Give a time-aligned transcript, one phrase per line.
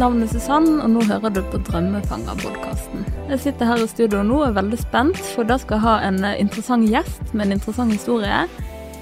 [0.00, 3.02] mitt navn er Susann, og nå hører du på Drømmefanger-podkasten.
[3.28, 5.96] Jeg sitter her i studio nå og er veldig spent, for da skal jeg ha
[6.06, 8.38] en eh, interessant gjest med en interessant historie.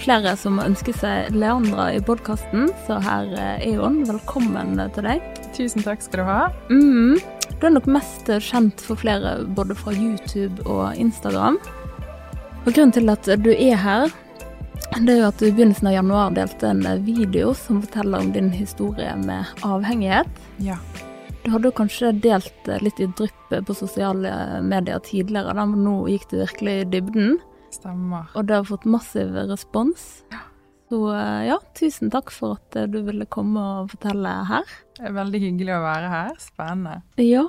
[0.03, 4.01] Flere som ønsker seg Leandra i podkasten, så her eh, er hun.
[4.11, 5.23] Velkommen til deg.
[5.55, 6.41] Tusen takk skal du ha.
[6.67, 7.23] Mm.
[7.61, 11.63] Du er nok mest kjent for flere både fra YouTube og Instagram.
[12.65, 14.11] Og grunnen til at du er her,
[14.99, 18.33] det er jo at du i begynnelsen av januar delte en video som forteller om
[18.35, 20.41] din historie med avhengighet.
[20.65, 20.79] Ja.
[21.45, 24.33] Du hadde jo kanskje delt litt i dryppet på sosiale
[24.65, 27.39] medier tidligere, da, men nå gikk du virkelig i dybden.
[27.73, 28.27] Stemmer.
[28.35, 30.09] Og det har fått massiv respons.
[30.89, 34.77] Så eh, ja, tusen takk for at eh, du ville komme og fortelle her.
[34.97, 36.31] Det er veldig hyggelig å være her.
[36.43, 37.03] Spennende.
[37.21, 37.45] Ja.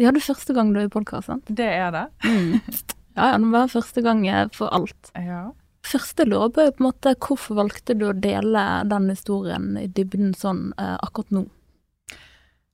[0.00, 1.48] Ja, det er første gang du er i podkast, sant?
[1.48, 2.08] Det er det.
[2.26, 2.58] Mm.
[3.12, 4.22] Ja, ja, det var første gang
[4.56, 5.10] for alt.
[5.20, 5.50] Ja.
[5.82, 10.30] Første lov er på en måte hvorfor valgte du å dele den historien i dybden
[10.38, 11.42] sånn eh, akkurat nå?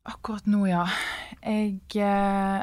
[0.09, 0.85] Akkurat nå, ja.
[1.41, 2.61] Jeg eh,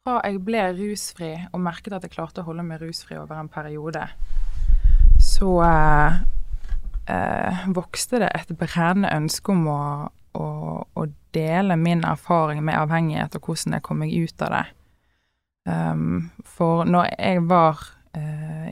[0.00, 3.52] Fra jeg ble rusfri og merket at jeg klarte å holde meg rusfri over en
[3.52, 4.06] periode,
[5.20, 6.18] så eh,
[7.12, 9.80] eh, vokste det et brennende ønske om å,
[10.32, 10.48] å,
[10.96, 14.64] å, dele min erfaring med avhengighet og hvordan jeg kom meg ut av det.
[15.68, 17.84] Um, for når jeg var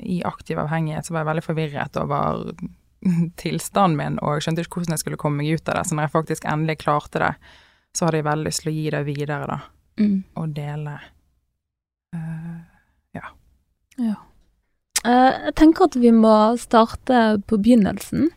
[0.02, 2.40] i aktiv avhengighet, så var jeg veldig forvirret over
[3.42, 5.84] tilstanden min, og jeg skjønte ikke hvordan jeg skulle komme meg ut av det.
[5.86, 7.32] Så når jeg faktisk endelig klarte det,
[7.94, 9.58] så hadde jeg veldig lyst til å gi det videre, da.
[9.98, 10.16] Mm.
[10.38, 10.96] Og dele.
[12.14, 12.58] Uh,
[13.16, 13.30] ja.
[13.98, 14.16] ja.
[15.04, 18.28] Uh, jeg tenker at vi må starte på begynnelsen.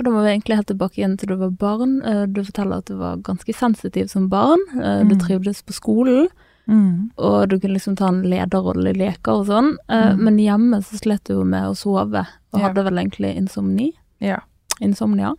[0.00, 1.98] Og da må vi egentlig helt tilbake igjen til du var barn.
[2.04, 4.62] Uh, du forteller at du var ganske sensitiv som barn.
[5.08, 5.20] Du Mm.
[5.20, 6.28] trivdes på skolen.
[6.68, 7.10] Mm.
[7.18, 9.72] Og du kunne liksom ta en lederrolle i leker og sånn.
[9.88, 10.20] Eh, Mm.
[10.24, 12.68] Men hjemme så slet du jo med å sove, og Ja.
[12.68, 13.92] hadde vel egentlig insomni.
[14.20, 14.38] Ja.
[14.80, 15.34] Insomnia.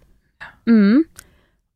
[0.68, 1.04] Mm.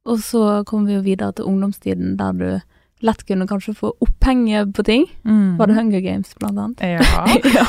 [0.06, 2.62] Og så kom vi jo videre til ungdomstiden, der du
[3.02, 5.06] lett kunne kanskje få opphenge på ting.
[5.26, 5.58] Mm.
[5.58, 6.80] Var det Hunger Games, blant annet?
[6.80, 7.02] Ja.
[7.58, 7.66] ja.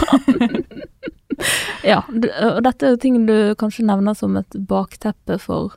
[1.85, 2.03] ja.
[2.09, 5.75] Og dette er jo ting du kanskje nevner som et bakteppe for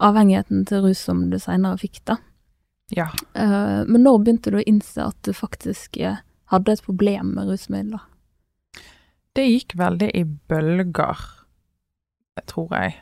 [0.00, 2.16] avhengigheten til rus som du seinere fikk, da.
[2.94, 3.08] Ja.
[3.38, 7.50] Uh, men når begynte du å innse at du faktisk eh, hadde et problem med
[7.50, 8.02] rusmidler?
[9.36, 11.20] Det gikk veldig i bølger,
[12.50, 12.96] tror jeg.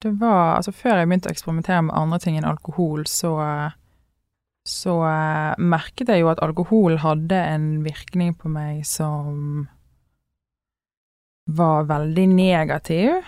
[0.00, 3.36] Det var Altså, før jeg begynte å eksperimentere med andre ting enn alkohol, så
[4.68, 9.64] så uh, merket jeg jo at alkohol hadde en virkning på meg som
[11.48, 13.24] var veldig negativ.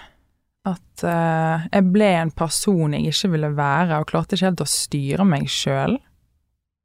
[0.69, 4.69] At uh, jeg ble en person jeg ikke ville være, og klarte ikke helt å
[4.69, 5.97] styre meg sjøl.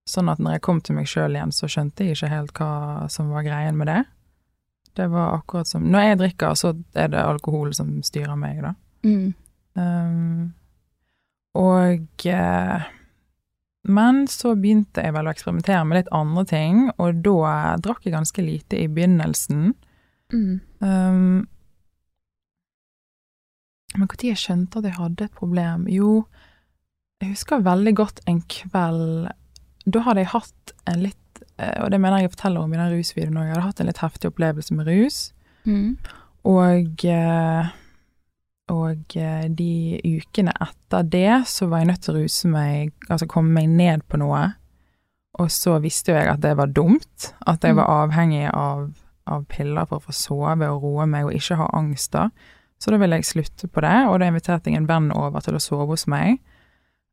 [0.08, 3.08] Sånn at når jeg kom til meg sjøl igjen, så skjønte jeg ikke helt hva
[3.12, 4.02] som var greien med det.
[4.96, 8.76] Det var akkurat som Når jeg drikker, så er det alkohol som styrer meg, da.
[9.04, 9.34] Mm.
[9.76, 10.54] Um,
[11.60, 12.86] og uh,
[13.84, 18.16] Men så begynte jeg vel å eksperimentere med litt andre ting, og da drakk jeg
[18.16, 19.74] ganske lite i begynnelsen.
[20.32, 20.62] Mm.
[20.80, 21.44] Um,
[23.98, 25.88] men når jeg skjønte at jeg hadde et problem?
[25.92, 26.26] Jo,
[27.22, 29.30] jeg husker veldig godt en kveld
[29.86, 32.80] Da hadde jeg hatt en litt eh, Og det mener jeg jeg forteller om i
[32.82, 33.48] den rusvideoen òg.
[33.48, 35.20] Jeg hadde hatt en litt heftig opplevelse med rus.
[35.66, 35.96] Mm.
[36.46, 37.74] Og eh,
[38.74, 43.28] og eh, de ukene etter det så var jeg nødt til å ruse meg, altså
[43.30, 44.48] komme meg ned på noe.
[45.42, 48.88] Og så visste jo jeg at det var dumt, at jeg var avhengig av,
[49.30, 52.30] av piller for å få sove og roe meg og ikke ha angst da.
[52.86, 55.56] Så da ville jeg slutte på det, og da inviterte jeg en venn over til
[55.58, 56.36] å sove hos meg.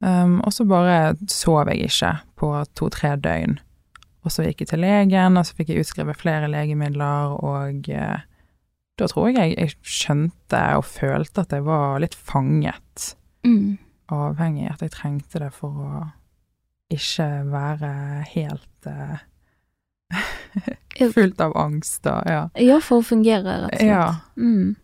[0.05, 3.55] Um, og så bare sov jeg ikke på to-tre døgn.
[4.27, 8.21] Og så gikk jeg til legen, og så fikk jeg utskrevet flere legemidler, og eh,
[9.01, 13.79] da tror jeg jeg skjønte og følte at jeg var litt fanget, Mm.
[14.13, 16.03] avhengig, at jeg trengte det for å
[16.95, 17.89] ikke være
[18.37, 19.17] helt eh,
[21.17, 22.43] fullt av angst da, ja.
[22.63, 23.89] Ja, for å fungere, rett og slett.
[23.89, 24.05] Ja.
[24.37, 24.77] Mm.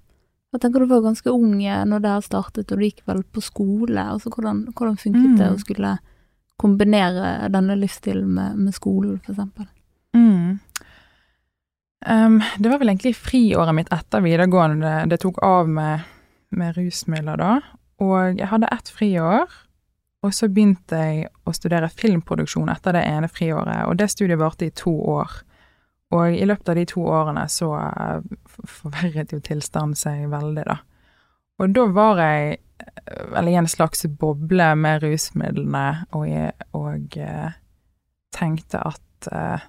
[0.59, 3.21] Jeg tenker du var ganske ung eh, når det her startet, og du gikk vel
[3.23, 4.03] på skole.
[4.03, 5.55] Altså, hvordan, hvordan funket det Mm.
[5.55, 5.93] å skulle
[6.59, 9.69] kombinere denne livsstilen med, med skolen, for eksempel?
[10.19, 10.59] Mm.
[12.07, 16.03] Um, det var vel egentlig friåret mitt etter videregående det, det tok av med,
[16.51, 17.61] med rusmidler da,
[18.03, 19.57] og jeg hadde ett friår,
[20.23, 24.67] og så begynte jeg å studere filmproduksjon etter det ene friåret, og det studiet varte
[24.67, 25.31] i to år.
[26.17, 30.79] Og i løpet av de to årene så eh, forverret jo tilstanden seg veldig, da.
[31.59, 36.31] Og da var jeg eh, vel i en slags boble med rusmidlene, og,
[36.79, 37.59] og eh,
[38.35, 39.67] tenkte at eh,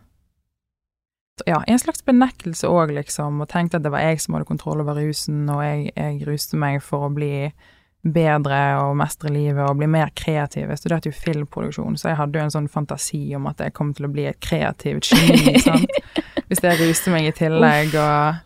[1.48, 4.84] ja, en slags benektelse òg, liksom, og tenkte at det var jeg som hadde kontroll
[4.84, 7.50] over rusen, og jeg, jeg ruste meg for å bli
[8.04, 10.70] bedre og mestre livet og bli mer kreativ.
[10.70, 13.92] Jeg studerte jo filmproduksjon, så jeg hadde jo en sånn fantasi om at jeg kom
[13.96, 16.00] til å bli et kreativt geni, sant.
[16.50, 18.40] Hvis jeg ruste meg i tillegg, og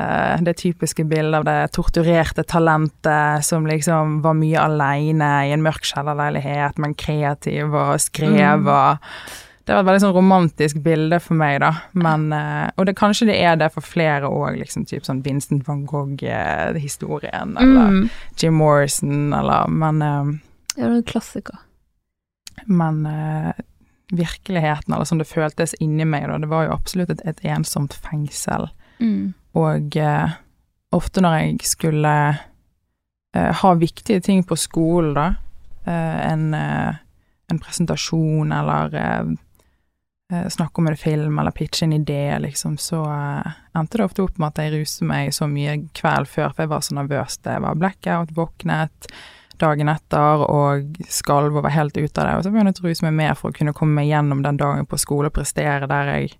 [0.00, 5.64] uh, det typiske bildet av det torturerte talentet som liksom var mye aleine i en
[5.64, 9.42] mørk kjellerleilighet, men kreativ og skrev Mm.
[9.66, 11.72] Det var et veldig sånn romantisk bilde for meg, da.
[11.98, 15.66] Men, eh, og det, kanskje det er det for flere òg, liksom typ sånn Vincent
[15.66, 18.10] van Gogh-historien, eller Mm.
[18.38, 20.38] Jim Morrison, eller Men, eh,
[20.76, 21.58] det er en klassiker.
[22.66, 23.52] men eh,
[24.12, 27.92] virkeligheten, eller som det føltes inni meg, da, det var jo absolutt et, et ensomt
[27.92, 28.68] fengsel.
[29.00, 29.34] Mm.
[29.54, 30.30] Og uh,
[30.92, 32.38] ofte når jeg skulle
[33.36, 35.26] uh, ha viktige ting på skolen, da,
[35.86, 38.94] uh, en, en presentasjon eller
[40.28, 44.38] snakke om en film eller pitche en idé, liksom, så eh, endte det ofte opp
[44.42, 47.38] med at jeg ruste meg så mye kveld før, for jeg var så nervøs.
[47.46, 49.10] Det var blackout, våknet
[49.60, 52.34] dagen etter og skalv og var helt ute av det.
[52.36, 54.58] Og så begynte jeg å ruse meg mer for å kunne komme meg gjennom den
[54.60, 56.34] dagen på skole og prestere der jeg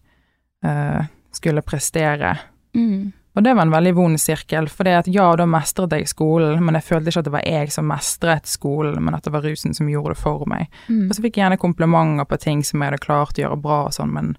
[0.66, 2.34] uh, skulle prestere.
[2.76, 3.14] Mm.
[3.36, 6.62] Og det var en veldig vond sirkel, for det at ja, da mestret jeg skolen,
[6.64, 9.44] men jeg følte ikke at det var jeg som mestret skolen, men at det var
[9.44, 10.70] rusen som gjorde det for meg.
[10.88, 11.10] Mm.
[11.10, 13.80] Og så fikk jeg gjerne komplimenter på ting som jeg hadde klart å gjøre bra
[13.90, 14.30] og sånn, men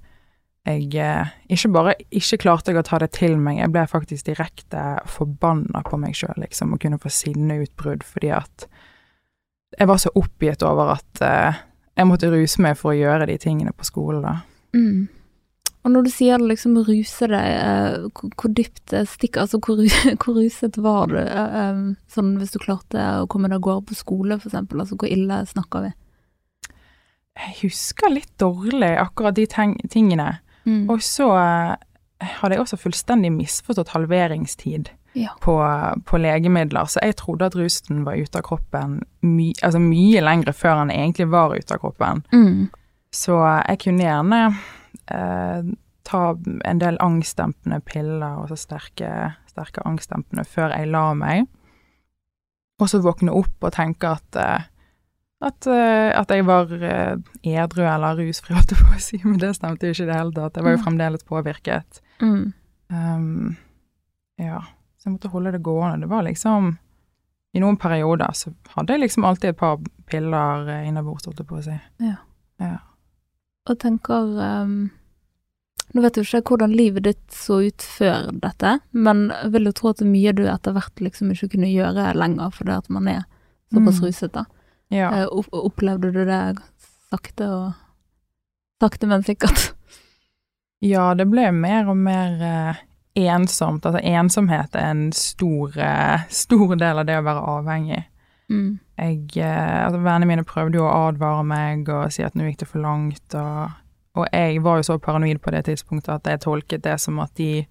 [0.67, 4.27] jeg eh, ikke bare ikke klarte jeg å ta det til meg, jeg ble faktisk
[4.27, 8.65] direkte forbanna på meg sjøl, liksom, og kunne få sinneutbrudd fordi at
[9.77, 11.61] jeg var så oppgitt over at eh,
[11.97, 14.35] jeg måtte ruse meg for å gjøre de tingene på skolen, da.
[14.75, 15.07] Mm.
[15.88, 19.62] Og når du sier det liksom ruse deg, eh, hvor, hvor dypt det stikker, altså
[19.63, 19.80] hvor,
[20.19, 21.16] hvor ruset var du?
[21.22, 21.80] Eh, eh,
[22.12, 25.38] sånn hvis du klarte å komme deg av gårde på skole, eksempel, altså hvor ille
[25.48, 25.94] snakker vi?
[27.38, 30.28] Jeg husker litt dårlig akkurat de tingene.
[30.68, 30.89] Mm.
[30.92, 35.31] Og så hadde jeg også fullstendig misforstått halveringstid Ja.
[35.42, 35.56] på,
[36.06, 40.54] på legemidler, så jeg trodde at rusen var ute av kroppen my, altså mye lengre
[40.54, 42.25] før han egentlig var ute av kroppen.
[42.33, 42.68] Mm.
[43.13, 44.42] Så jeg kunne gjerne
[45.13, 45.69] eh,
[46.07, 46.24] ta
[46.63, 49.12] en del angstdempende piller, og så sterke,
[49.51, 51.48] sterke angstdempende, før jeg la meg.
[52.78, 54.68] Og så våkne opp og tenke at eh,
[55.38, 59.38] at, eh, at jeg var eh, edru eller rusfri, holdt jeg på å si, men
[59.42, 60.57] det stemte jo ikke i det hele tatt.
[60.57, 62.01] Jeg var jo fremdeles påvirket.
[62.24, 62.44] Mm.
[62.90, 63.56] Um,
[64.42, 64.63] ja,
[64.98, 66.07] så jeg måtte holde det gående.
[66.07, 66.74] Det var liksom
[67.54, 69.78] I noen perioder så hadde jeg liksom alltid et par
[70.10, 71.78] piller innabords, holdt jeg på å si.
[73.68, 74.90] Og tenker um,
[75.96, 79.72] Nå vet jo ikke hvordan livet ditt så ut før dette, men jeg vil jo
[79.78, 83.08] tro at det mye du etter hvert liksom ikke kunne gjøre lenger fordi at man
[83.08, 83.22] er
[83.72, 84.08] såpass Mm.
[84.08, 84.44] ruset, da.
[84.92, 85.08] Ja.
[85.31, 86.42] Uh, opplevde du det
[87.10, 87.74] sakte og
[88.84, 89.72] Sakte, men sikkert?
[90.86, 92.75] ja, det ble mer og mer uh,
[93.18, 93.86] ensomt.
[93.88, 98.04] Altså ensomhet er en stor, uh, stor del av det å være avhengig.
[98.49, 98.79] Mm.
[98.97, 102.61] Jeg, eh, altså Vennene mine prøvde jo å advare meg og si at nå gikk
[102.63, 103.35] det for langt.
[103.35, 103.75] Og,
[104.15, 107.33] og jeg var jo så paranoid på det tidspunktet at jeg tolket det som at
[107.35, 107.65] de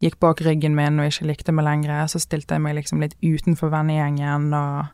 [0.00, 2.06] gikk bak ryggen min og ikke likte meg lenger.
[2.08, 4.86] Så stilte jeg meg liksom litt utenfor vennegjengen og,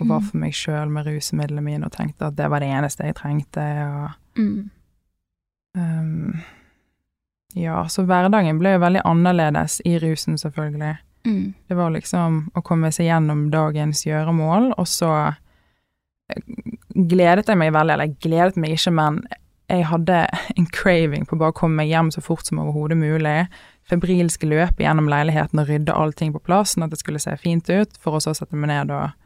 [0.00, 0.28] og var Mm.
[0.28, 3.64] for meg sjøl med rusmidlene mine og tenkte at det var det eneste jeg trengte.
[3.88, 4.70] og Mm.
[5.76, 6.40] Um,
[7.54, 10.96] ja, så hverdagen ble jo veldig annerledes i rusen, selvfølgelig.
[11.26, 11.54] Mm.
[11.68, 15.10] Det var liksom å komme seg gjennom dagens gjøremål, og så
[16.28, 16.42] eh,
[16.94, 19.22] gledet jeg meg veldig, eller jeg gledet meg ikke, men
[19.72, 20.18] jeg hadde
[20.60, 23.46] en craving på bare å komme meg hjem så fort som overhodet mulig.
[23.88, 27.68] Febrilsk løpe gjennom leiligheten og rydde allting på plass, sånn at det skulle se fint
[27.72, 29.16] ut, for å så sette meg ned og,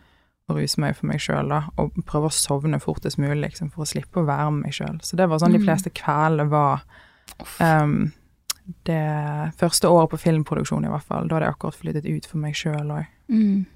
[0.49, 3.83] og ruse meg for meg sjøl, da, og prøve å sovne fortest mulig, liksom, for
[3.85, 4.97] å slippe å være med meg sjøl.
[5.03, 5.67] Så det var sånn de Mm.
[5.67, 6.83] fleste kveldene var
[7.61, 8.13] um,
[8.85, 11.29] det første året på filmproduksjon, i hvert fall.
[11.29, 13.07] Da hadde jeg akkurat flyttet ut for meg sjøl òg.
[13.33, 13.67] Mm.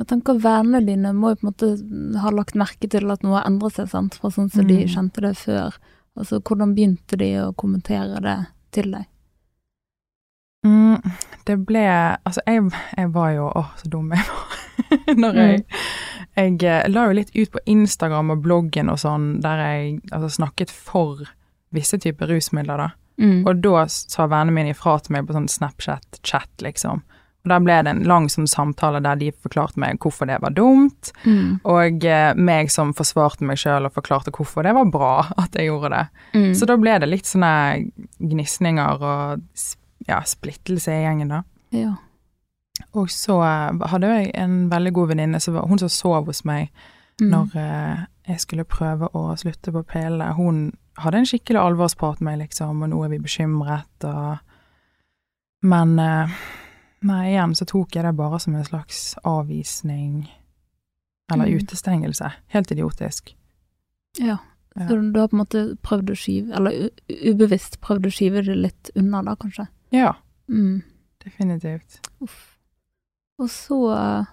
[0.00, 3.36] Jeg tenker Vennene dine må jo på en måte ha lagt merke til at noe
[3.36, 4.14] har endret seg, sant?
[4.16, 4.88] fra sånn som de Mm.
[4.88, 5.76] kjente det før.
[6.16, 8.38] Altså, Hvordan begynte de å kommentere det
[8.72, 9.04] til deg?
[10.66, 11.00] Mm,
[11.46, 11.84] det ble
[12.26, 14.56] Altså, jeg, jeg var jo Å, så dum jeg var.
[15.22, 15.62] Når jeg
[16.36, 20.28] Jeg eh, la jo litt ut på Instagram og bloggen og sånn, der jeg altså,
[20.40, 21.24] snakket for
[21.74, 22.88] visse typer rusmidler, da.
[23.18, 23.46] Mm.
[23.46, 27.02] Og da sa vennene mine ifra til meg på sånn Snapchat-chat, liksom.
[27.40, 30.50] Og der ble det en lang sånn samtale der de forklarte meg hvorfor det var
[30.52, 31.60] dumt, Mm.
[31.64, 35.12] og eh, meg som forsvarte meg sjøl og forklarte hvorfor det var bra
[35.42, 36.04] at jeg gjorde det.
[36.34, 36.54] Mm.
[36.54, 37.90] Så da ble det litt sånne
[38.20, 39.42] gnisninger og
[40.08, 41.42] ja, splittelse i gjengen, da.
[41.72, 41.96] ja.
[42.96, 46.70] Og så eh, hadde jeg en veldig god venninne, hun som sov hos meg
[47.20, 47.28] Mm.
[47.34, 47.98] når eh,
[48.30, 50.30] jeg skulle prøve å slutte på pillene.
[50.38, 54.38] Hun hadde en skikkelig alvorsprat med meg, liksom, og nå er vi bekymret, og
[55.62, 56.30] Men eh,
[57.04, 60.22] nei, igjen så tok jeg det bare som en slags avvisning.
[61.32, 61.58] Eller Mm.
[61.60, 62.32] utestengelse.
[62.48, 63.34] Helt idiotisk.
[64.18, 64.38] Ja.
[64.76, 64.86] Ja.
[64.88, 68.56] Så du har på en måte prøvd å skyve, eller ubevisst prøvd å skyve det
[68.56, 69.68] litt unna da, kanskje?
[69.92, 70.14] Ja,
[70.48, 70.82] Mm.
[71.24, 72.00] definitivt.
[72.22, 72.56] Uff.
[73.38, 74.24] Og så eh,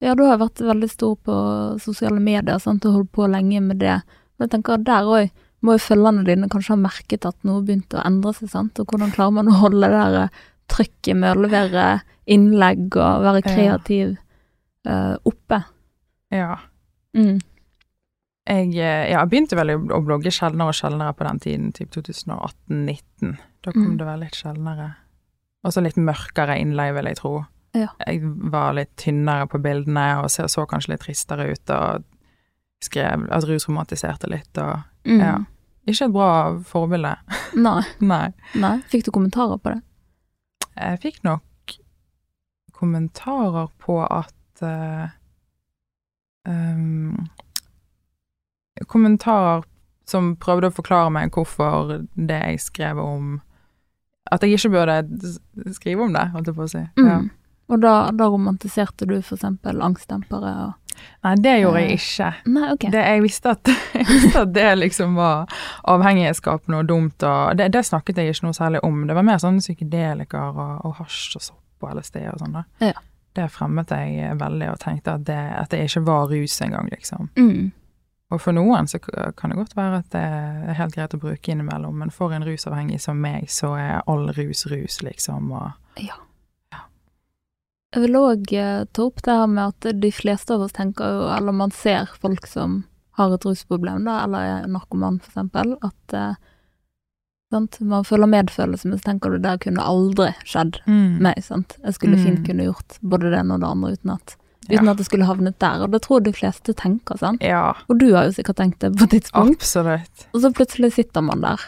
[0.00, 1.34] Ja, du har vært veldig stor på
[1.80, 4.02] sosiale medier sant, og holdt på lenge med det.
[4.38, 5.30] Men jeg tenker at der òg
[5.62, 8.78] må jo følgerne dine kanskje ha merket at noe begynte å endre seg, sant.
[8.78, 11.86] Og hvordan klarer man å holde det der eh, trykket med å levere
[12.28, 13.54] innlegg og være Ja.
[13.54, 14.16] kreativ
[14.86, 15.62] eh, oppe?
[16.30, 16.58] Ja.
[17.16, 17.40] Mm.
[18.48, 21.90] Jeg, eh, ja, jeg begynte vel å blogge sjeldnere og sjeldnere på den tiden, typ
[21.92, 23.36] 2018-19.
[23.64, 23.98] Da kom Mm.
[23.98, 24.94] det vel litt sjeldnere.
[25.64, 27.46] Og så litt mørkere innlegg, vil jeg tro.
[27.74, 27.88] Ja.
[28.06, 32.04] Jeg var litt tynnere på bildene og så, så kanskje litt tristere ut og
[32.80, 35.20] skrev at rusromantiserte litt og Mm.
[35.24, 35.36] Ja.
[35.88, 36.30] Ikke et bra
[36.68, 37.14] forbilde.
[37.66, 37.82] Nei.
[38.04, 38.26] Nei.
[38.60, 38.76] Nei.
[38.92, 39.82] Fikk du kommentarer på det?
[40.78, 41.44] Jeg fikk nok
[42.78, 45.08] kommentarer på at uh,
[46.46, 47.26] um,
[48.86, 49.64] Kommentarer
[50.06, 53.40] som prøvde å forklare meg hvorfor det jeg skrev om
[54.30, 56.84] At jeg ikke burde skrive om det, holdt jeg på å si.
[57.00, 57.08] Mm.
[57.08, 57.18] Ja.
[57.68, 60.87] Og da, da romantiserte du eksempel angstdempere og
[61.24, 62.30] Nei, det gjorde jeg Eh, ikke.
[62.54, 62.86] Nei, ok.
[62.92, 65.46] Det, jeg, visste at, jeg visste at det liksom var
[65.94, 69.00] avhengighetsskapende og dumt, og det, det snakket jeg ikke noe særlig om.
[69.08, 72.60] Det var mer sånn psykedeliker og, og hasj og sopp og LSD og sånn.
[72.82, 72.94] Ja.
[73.38, 77.28] Det fremmet jeg veldig, og tenkte at det, at det ikke var rus engang, liksom.
[77.38, 77.68] Mm.
[78.28, 81.52] Og for noen så kan det godt være at det er helt greit å bruke
[81.52, 85.70] innimellom, men for en rusavhengig som meg, så er all rus rus, liksom, og
[86.02, 86.18] Ja.
[87.94, 88.50] Jeg vil òg
[88.92, 92.10] ta opp det her med at de fleste av oss tenker jo, eller man ser
[92.20, 92.82] folk som
[93.16, 96.34] har et rusproblem, da, eller er narkoman for eksempel, at eh,
[97.50, 97.78] sant?
[97.80, 101.16] man føler medfølelse, men så tenker du det kunne aldri skjedd mm.
[101.24, 101.78] meg, sant.
[101.82, 102.24] Jeg skulle Mm.
[102.26, 104.36] fint kunne gjort både det ene og det andre uten at,
[104.68, 104.90] uten Ja.
[104.92, 107.42] at det skulle havnet der, og det tror jeg de fleste tenker, sant.
[107.42, 110.28] Ja, Og du har jo sikkert tenkt det på et tidspunkt, absolutt.
[110.34, 111.58] og så plutselig sitter man der.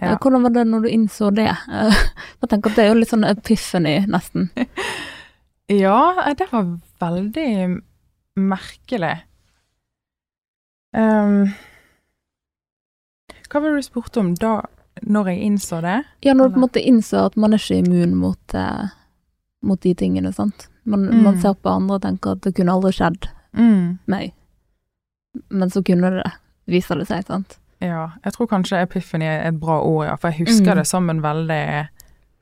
[0.00, 0.12] Ja.
[0.12, 1.48] Eh, Hvordan var det når du innså det?
[1.48, 1.96] Eh,
[2.44, 4.50] Jeg tenker at det er jo litt sånn epiphany, nesten.
[5.70, 7.80] Ja, eh, det var veldig
[8.38, 9.14] merkelig.
[10.96, 11.52] Um,
[13.48, 14.58] hva var det du spurte om da,
[15.04, 15.98] når jeg innså det?
[16.24, 18.90] Ja, når du på en måte innså at man er ikke immun mot, eh,
[19.62, 20.68] mot de tingene, sant.
[20.84, 21.22] Man, Mm.
[21.22, 23.28] man ser på andre og tenker at det kunne aldri skjedd
[24.08, 24.32] meg.
[25.50, 26.32] Men så kunne det,
[26.66, 27.58] viser det seg, sant.
[27.80, 30.76] Ja, jeg tror kanskje epiphany er et bra ord, ja, for jeg husker Mm.
[30.76, 31.88] det som en veldig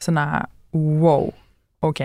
[0.01, 1.33] sånn wow,
[1.83, 2.01] ok.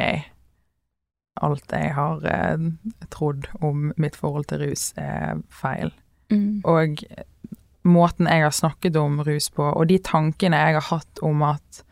[1.44, 2.68] Alt jeg har eh,
[3.12, 5.92] trodd om mitt forhold til rus er feil.
[6.32, 6.62] Mm.
[6.64, 7.04] Og
[7.86, 11.84] måten jeg har snakket om rus på, og de tankene jeg har hatt om at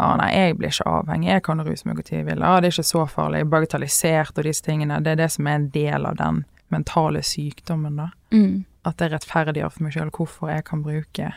[0.00, 2.70] ah, nei, jeg blir ikke avhengig, jeg kan ruse meg til jeg vil, ah, det
[2.70, 6.08] er ikke så farlig, bagatellisert og disse tingene, det er det som er en del
[6.08, 8.10] av den mentale sykdommen, da.
[8.34, 8.64] Mm.
[8.86, 11.32] At det rettferdiggjør for meg sjøl hvorfor jeg kan bruke,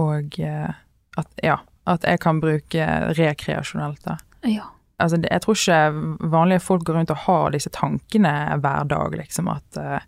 [0.00, 0.82] og eh,
[1.20, 4.20] at, ja, at jeg kan bruke rekreasjonelt, da.
[4.48, 4.70] Ja.
[5.00, 9.48] Altså, jeg tror ikke vanlige folk går rundt og har disse tankene hver dag, liksom,
[9.52, 10.00] at eh,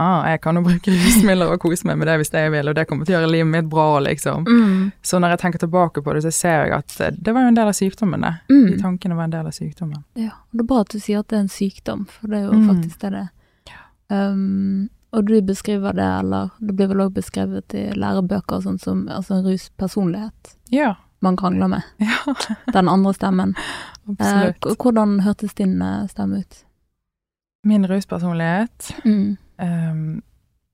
[0.00, 2.74] ah, jeg kan jo bruke rusmidler og kose meg med det hvis jeg vil, og
[2.78, 4.46] det kommer til å gjøre livet mitt bra, liksom.
[4.48, 4.86] Mm.
[5.02, 7.50] Så når jeg tenker tilbake på det, så ser jeg at eh, det var jo
[7.52, 8.32] en del av sykdommen, det.
[8.54, 8.64] Mm.
[8.70, 10.00] De tankene var en del av sykdommen.
[10.16, 12.40] Ja, og det er bra at du sier at det er en sykdom, for det
[12.40, 12.66] er jo Mm.
[12.72, 13.28] faktisk det det er.
[14.10, 19.04] Um, og du beskriver det, eller det blir vel også beskrevet i lærebøker sånn som
[19.10, 20.94] altså en ruspersonlighet Ja.
[21.20, 21.82] Man krangler med.
[21.98, 22.34] Ja,
[22.72, 23.54] Den andre stemmen.
[24.20, 26.64] Eh, hvordan hørtes din eh, stemme ut?
[27.64, 29.36] Min ruspersonlighet Mm.
[29.62, 30.22] um,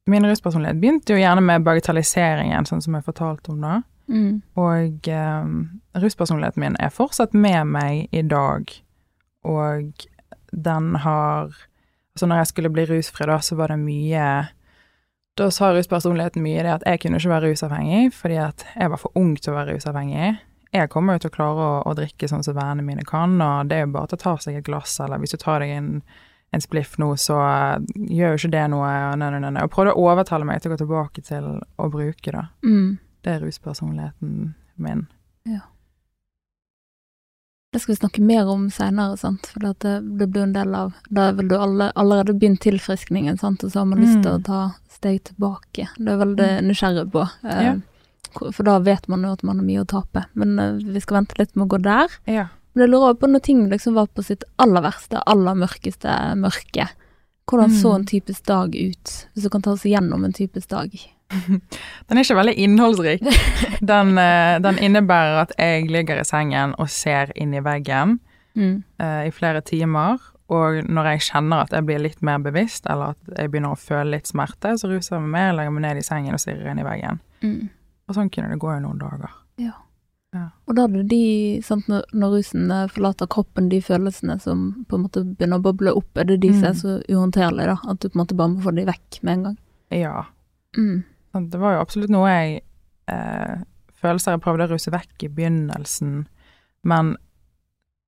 [0.07, 3.79] Min ruspersonlighet begynte jo gjerne med bagatelliseringen, sånn som jeg fortalte om det.
[4.09, 4.43] Mm.
[4.55, 5.57] Og um,
[5.99, 8.71] ruspersonligheten min er fortsatt med meg i dag,
[9.45, 10.07] og
[10.53, 11.51] den har
[12.17, 14.49] Altså når jeg skulle bli rusfri, da, så var det mye
[15.37, 19.01] Da sa ruspersonligheten mye det at jeg kunne ikke være rusavhengig, fordi at jeg var
[19.01, 20.31] for ung til å være rusavhengig.
[20.73, 23.69] Jeg kommer jo til å klare å, å drikke sånn som vennene mine kan, og
[23.69, 25.75] det er jo bare til å ta seg et glass, eller hvis du tar deg
[25.77, 25.91] en,
[26.57, 27.85] en spliff nå, så eh,
[28.17, 28.91] gjør jo ikke det noe,
[29.21, 29.65] nei, nei, nei.
[29.65, 32.49] Og prøvde å overtale meg til å gå tilbake til å bruke, da.
[32.65, 32.97] Mm.
[33.25, 35.09] Det er ruspersonligheten min.
[37.77, 41.29] Det skal vi snakke mer om senere, for det, det blir en del av Da
[41.29, 44.39] er vel du alle, allerede begynt tilfriskningen, sant, og så har man lyst til å
[44.39, 44.45] Mm.
[44.47, 45.89] ta steg tilbake.
[45.99, 47.29] Det er veldig nysgjerrig på.
[47.45, 47.75] eh, Ja.
[48.53, 50.25] For da vet man jo at man har mye å tape.
[50.35, 52.09] Men eh, vi skal vente litt med å gå der.
[52.27, 52.49] Ja.
[52.75, 56.37] Men jeg lurer også på når ting liksom var på sitt aller verste, aller mørkeste
[56.37, 56.89] mørke.
[57.47, 57.95] Hvordan så Mm.
[58.01, 59.27] en typisk dag ut?
[59.35, 60.91] Hvis du kan ta oss igjennom en typisk dag.
[62.09, 63.23] Den er ikke veldig innholdsrik.
[63.93, 68.19] Den, eh, den innebærer at jeg ligger i sengen og ser inn i veggen
[68.57, 68.79] Mm.
[69.03, 70.17] uh, i flere timer,
[70.49, 73.77] Og når jeg kjenner at jeg blir litt mer bevisst, eller at jeg begynner å
[73.77, 76.71] føle litt smerte, så ruser jeg meg mer, legger meg ned i sengen og stirrer
[76.71, 77.19] inn i veggen.
[77.43, 77.69] Mm.
[78.09, 79.35] Og sånn kunne det gå i noen dager.
[79.61, 79.75] Ja.
[80.33, 80.47] Ja.
[80.69, 81.21] Og da er det de,
[81.67, 86.09] sant, når, rusen forlater kroppen, de følelsene som på en måte begynner å boble opp,
[86.17, 86.81] er det de som er Mm.
[86.81, 87.77] så uhåndterlige, da?
[87.91, 89.59] At du på en måte bare må få de vekk med en gang?
[89.91, 90.25] Ja.
[90.79, 91.05] Mm.
[91.51, 92.61] Det var jo absolutt noe jeg
[93.13, 93.57] eh,
[93.97, 96.27] Følelser jeg prøvde å ruse vekk i begynnelsen,
[96.87, 97.15] men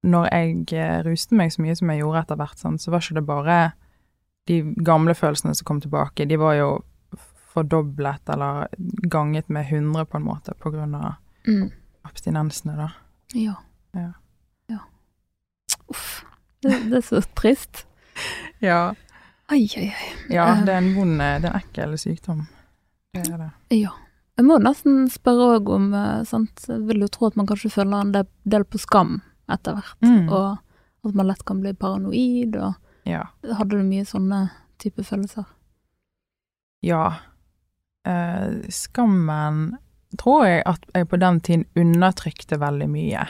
[0.06, 3.00] når jeg eh, ruste meg så mye som jeg gjorde etter hvert, sånn, så var
[3.02, 3.56] ikke det bare
[4.48, 6.68] de gamle følelsene som kom tilbake, de var jo
[7.54, 8.68] fordoblet eller
[9.10, 11.16] ganget med 100 på en måte på grunn av
[11.48, 11.70] Mm.
[12.04, 12.90] abstinensene, da.
[13.34, 13.54] Ja.
[13.96, 14.12] Ja.
[14.68, 14.78] Ja.
[15.88, 16.24] Uff.
[16.62, 17.84] Det, det er så trist.
[18.60, 18.94] Ja.
[19.48, 20.12] Ai, ai, ai.
[20.34, 22.46] ja, det er en vond, eh, det er en ekkel sykdom.
[23.14, 23.50] Det er det.
[23.80, 23.92] Ja.
[24.38, 26.64] Jeg må nesten spørre òg om eh, sant?
[26.68, 30.28] Vil jo tro at man kanskje føler en del- del på skam etter hvert, Mm.
[30.30, 30.58] og
[31.08, 32.74] at man lett kan bli paranoid, og
[33.04, 33.24] Ja.
[33.42, 35.46] hadde du mye sånne type følelser?
[36.82, 37.14] Ja.
[38.04, 39.78] Eh, skammen
[40.16, 43.26] tror jeg at jeg på den tiden undertrykte veldig mye,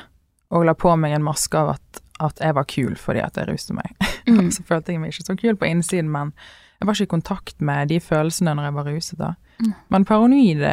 [0.51, 3.49] og la på meg en maske av at, at jeg var kul fordi at jeg
[3.49, 3.95] ruste meg.
[4.29, 4.51] Mm.
[4.53, 6.35] så følte jeg meg ikke så kul på innsiden, men
[6.81, 9.35] jeg var ikke i kontakt med de følelsene når jeg var ruset da.
[9.59, 9.75] Mm.
[9.95, 10.65] Men paranoid,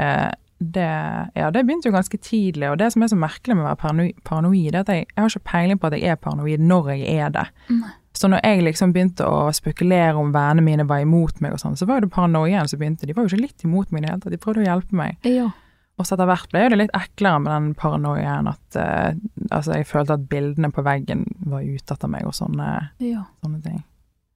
[0.60, 0.90] det,
[1.36, 4.10] ja, det begynte jo ganske tidlig, og det som er så merkelig med å være
[4.24, 7.20] paranoid, er at jeg, jeg har ikke peiling på at jeg er paranoid når jeg
[7.26, 7.46] er det.
[7.74, 7.94] Nei.
[8.16, 11.76] Så når jeg liksom begynte å spekulere om vennene mine var imot meg og sånn,
[11.76, 13.08] så var jo det paranoien som begynte.
[13.08, 14.96] De var jo ikke litt imot meg i det hele tatt, de prøvde å hjelpe
[14.96, 15.28] meg.
[15.28, 15.50] Ja.
[15.96, 19.12] Og så etter hvert ble det litt eklere med den paranoien at uh,
[19.50, 22.70] altså jeg følte at bildene på veggen var ute etter meg og sånne,
[23.04, 23.26] ja.
[23.44, 23.82] sånne ting.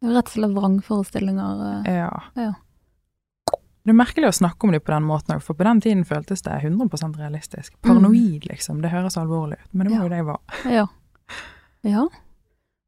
[0.04, 1.64] Rett og slett vrangforestillinger.
[1.64, 2.12] Uh, Ja.
[2.40, 2.54] Ja.
[3.86, 6.42] Det er merkelig å snakke om det på den måten for på den tiden føltes
[6.46, 7.74] det 100 realistisk.
[7.82, 8.82] Paranoid, liksom.
[8.84, 10.04] Det høres alvorlig ut, men det var Ja.
[10.04, 10.40] jo det jeg var.
[10.66, 10.88] Ja.
[11.84, 12.08] ja.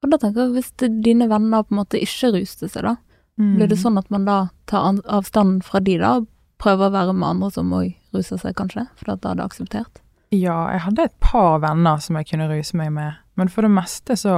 [0.04, 2.96] Og da tenker jeg, hvis det, dine venner på en måte ikke ruste seg, da,
[3.38, 3.84] blir det Mm.
[3.84, 6.28] sånn at man da tar an- avstand fra de da, og
[6.60, 8.88] prøver å være med andre som òg ruser seg, kanskje?
[8.96, 10.02] For da er det akseptert?
[10.32, 13.72] Ja, jeg hadde et par venner som jeg kunne ruse meg med, men for det
[13.74, 14.34] meste så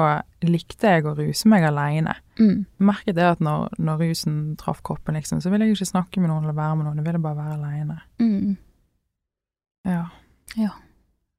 [0.46, 2.14] likte jeg å ruse meg aleine.
[2.38, 2.66] Mm.
[2.86, 6.30] Merket det at når, når rusen traff kroppen, liksom, så ville jeg ikke snakke med
[6.30, 8.00] noen eller være med noen, jeg ville bare være aleine.
[8.22, 8.56] Mm.
[9.90, 10.06] Ja.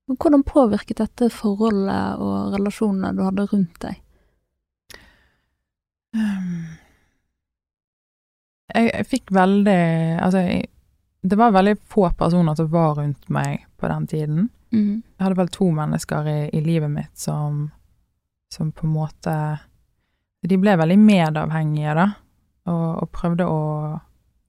[0.07, 4.01] Men Hvordan påvirket dette forholdet og relasjonene du hadde rundt deg?
[6.15, 6.75] Um,
[8.71, 9.81] jeg, jeg fikk veldig
[10.23, 10.69] Altså, jeg,
[11.27, 14.51] det var veldig få personer som var rundt meg på den tiden.
[14.75, 15.03] Mm.
[15.19, 17.71] Jeg hadde vel to mennesker i, i livet mitt som,
[18.53, 19.35] som på en måte
[20.45, 22.07] De ble veldig medavhengige, da,
[22.69, 23.61] og, og prøvde å,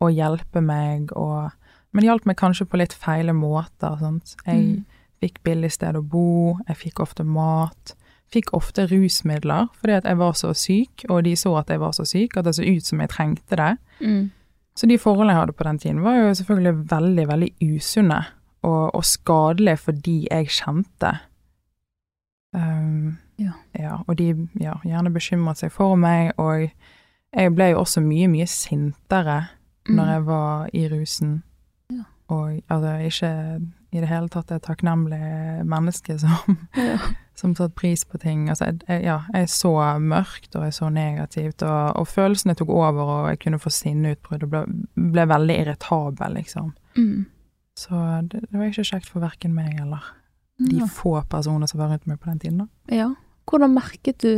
[0.04, 1.52] å hjelpe meg, og
[1.96, 3.94] Men hjalp meg kanskje på litt feile måter.
[4.02, 4.34] Sant?
[4.46, 4.86] Jeg Mm.
[5.24, 7.94] fikk billig sted å bo, jeg fikk ofte mat.
[8.34, 11.92] Fikk ofte rusmidler fordi at jeg var så syk, og de så at jeg var
[11.96, 13.78] så syk, at det så ut som jeg trengte det.
[14.02, 14.32] Mm.
[14.76, 18.26] Så de forholdene jeg hadde på den tiden, var jo selvfølgelig veldig, veldig usunne
[18.66, 21.14] og, og skadelig for de jeg kjente.
[22.56, 23.52] Um, Ja.
[23.80, 23.98] ja.
[24.08, 24.30] Og de
[24.62, 26.70] ja, gjerne bekymret seg for meg, og
[27.36, 29.42] jeg ble jo også mye, mye sintere
[29.88, 29.96] Mm.
[30.00, 31.34] når jeg var i rusen.
[31.94, 32.04] Ja.
[32.34, 35.20] Og altså, ikke i det hele tatt et takknemlig
[35.66, 36.96] menneske som, Ja.
[37.36, 38.48] som satte pris på ting.
[38.50, 43.04] Altså, jeg, ja, jeg så mørkt, og jeg så negativt, og, og følelsene tok over,
[43.04, 44.64] og jeg kunne få sinneutbrudd, og ble,
[45.12, 46.74] ble veldig irritabel, liksom.
[46.98, 47.26] Mm.
[47.76, 47.92] Så
[48.32, 50.04] det, det var ikke kjekt for verken meg eller
[50.64, 50.86] de Ja.
[50.88, 52.96] få personer som var rundt meg på den tiden, da.
[52.96, 53.10] ja.
[53.46, 54.30] Hvordan merket du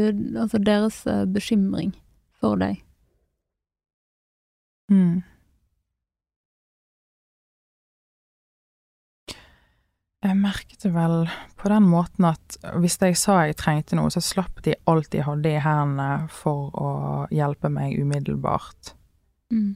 [0.41, 1.93] altså, deres eh, bekymring
[2.41, 2.81] for deg?
[4.91, 5.21] Mm.
[10.25, 11.27] Jeg merket det vel
[11.61, 15.21] på den måten at hvis jeg sa jeg trengte noe, så slapp de alt de
[15.23, 16.89] hadde i hendene for å
[17.31, 18.95] hjelpe meg umiddelbart.
[19.53, 19.75] Mm.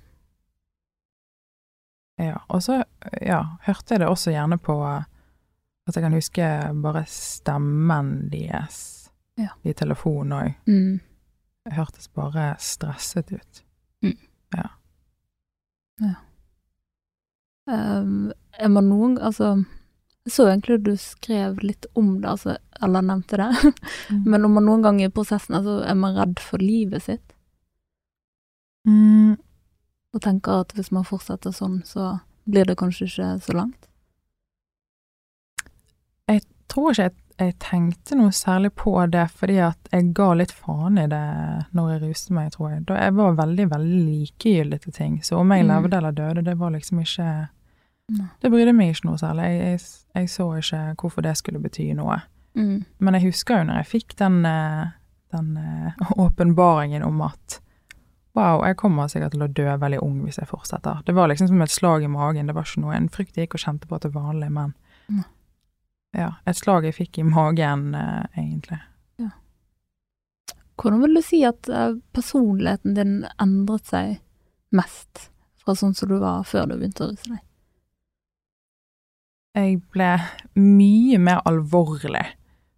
[2.22, 2.84] Ja, og så
[3.24, 6.50] ja, hørte jeg det også gjerne på at jeg kan huske
[6.84, 9.56] bare stemmen deres Ja.
[9.66, 10.54] i telefonen òg.
[10.70, 11.00] Mm.
[11.72, 13.64] Hørtes bare stresset ut.
[17.72, 19.54] Um, er man noen Altså,
[20.26, 23.74] jeg så egentlig du skrev litt om det, altså, eller nevnte det.
[24.30, 27.34] Men om man noen gang i prosessen altså, er man redd for livet sitt,
[28.88, 29.38] mm,
[30.14, 32.20] og tenker at hvis man fortsetter sånn, så
[32.50, 33.88] blir det kanskje ikke så langt.
[36.32, 40.52] Jeg tror ikke jeg, jeg tenkte noe særlig på det, fordi at jeg ga litt
[40.56, 41.24] faen i det
[41.76, 42.84] når jeg ruste meg, tror jeg.
[42.90, 45.18] Da jeg var veldig, veldig likegyldig til ting.
[45.26, 45.72] Så om jeg Mm.
[45.74, 47.48] levde eller døde, det var liksom ikke.
[48.42, 49.44] Det brydde meg ikke noe særlig.
[49.44, 49.80] Jeg, jeg,
[50.16, 52.20] jeg så ikke hvorfor det skulle bety noe.
[52.56, 52.86] Mm.
[53.00, 54.88] Men jeg husker jo når jeg fikk den, eh,
[55.32, 55.94] den eh,
[56.26, 57.62] åpenbaringen om at
[58.36, 61.02] wow, jeg kommer sikkert til å dø veldig ung hvis jeg fortsetter.
[61.06, 62.48] Det var liksom som et slag i magen.
[62.48, 64.74] Det var ikke noe en frykt jeg gikk og kjente på til vanlig, men
[65.10, 65.24] Mm.
[66.16, 68.80] ja, et slag jeg fikk i magen, eh, egentlig.
[70.82, 74.20] Hvordan vil du si at eh, personligheten din endret seg
[74.74, 75.28] mest
[75.62, 77.40] fra sånn som du var før du begynte å ruse deg?
[79.56, 80.08] Jeg ble
[80.56, 82.24] mye mer alvorlig.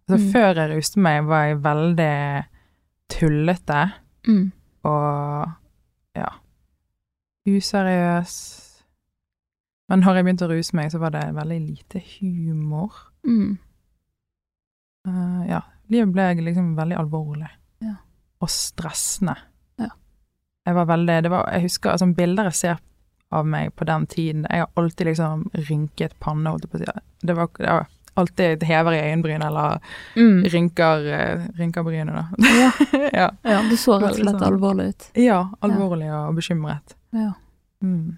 [0.08, 0.32] Altså, Mm.
[0.34, 2.44] Før jeg ruste meg, var jeg veldig
[3.08, 3.92] tullete
[4.26, 4.52] Mm.
[4.84, 5.50] Og
[6.16, 6.30] ja,
[7.48, 8.34] useriøs.
[9.90, 12.96] Men når jeg begynte å ruse meg, så var det veldig lite humor.
[13.26, 13.56] Mm.
[15.04, 15.60] Uh, ja,
[15.92, 17.50] livet ble liksom veldig alvorlig.
[17.84, 17.98] Ja.
[18.40, 19.36] Og stressende.
[19.80, 19.90] Ja.
[20.64, 22.82] Jeg var veldig det var, Jeg husker altså, bilder jeg ser
[23.34, 24.46] av meg på den tiden.
[24.48, 27.04] Jeg har alltid liksom rynket panne, holdt jeg på å si.
[27.24, 29.80] Det var, det var alltid hever i øyenbryn, eller
[30.16, 30.44] Mm.
[30.52, 32.24] rynker, eh, rynker brynet, da.
[32.60, 32.70] Ja.
[33.20, 33.30] ja.
[33.42, 34.46] ja, du så rett og slett sånn.
[34.52, 35.10] alvorlig ut.
[35.18, 36.94] ja, alvorlig og bekymret.
[37.12, 37.32] Ja.
[37.82, 38.16] Mm.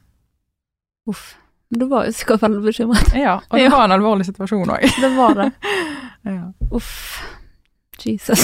[1.08, 1.36] Uff.
[1.70, 3.14] Men du var jo sikkert veldig bekymret.
[3.18, 3.70] Ja, og det Ja.
[3.70, 4.84] var en alvorlig situasjon òg.
[5.00, 5.50] Det var det.
[6.36, 6.52] ja.
[6.70, 7.22] Uff.
[8.04, 8.42] Jesus.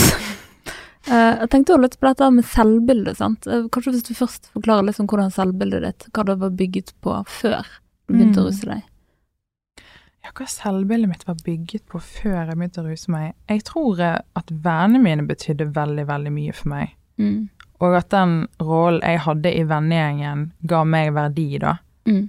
[1.11, 3.17] Uh, jeg tenkte også litt på dette med selvbildet.
[3.19, 3.47] sant?
[3.47, 6.93] Uh, Kanskje hvis du først forklarer litt om hvordan selvbildet ditt hva det var bygget
[7.03, 7.67] på før
[8.09, 8.83] du begynte å russe deg.
[10.23, 13.33] Ja, hva selvbildet mitt var bygget på før jeg begynte å ruse meg?
[13.51, 16.93] Jeg tror eh, at vennene mine betydde veldig, veldig mye for meg.
[17.19, 17.49] Mm.
[17.83, 21.75] Og at den rollen jeg hadde i vennegjengen, ga meg verdi, da.
[22.07, 22.29] Mm.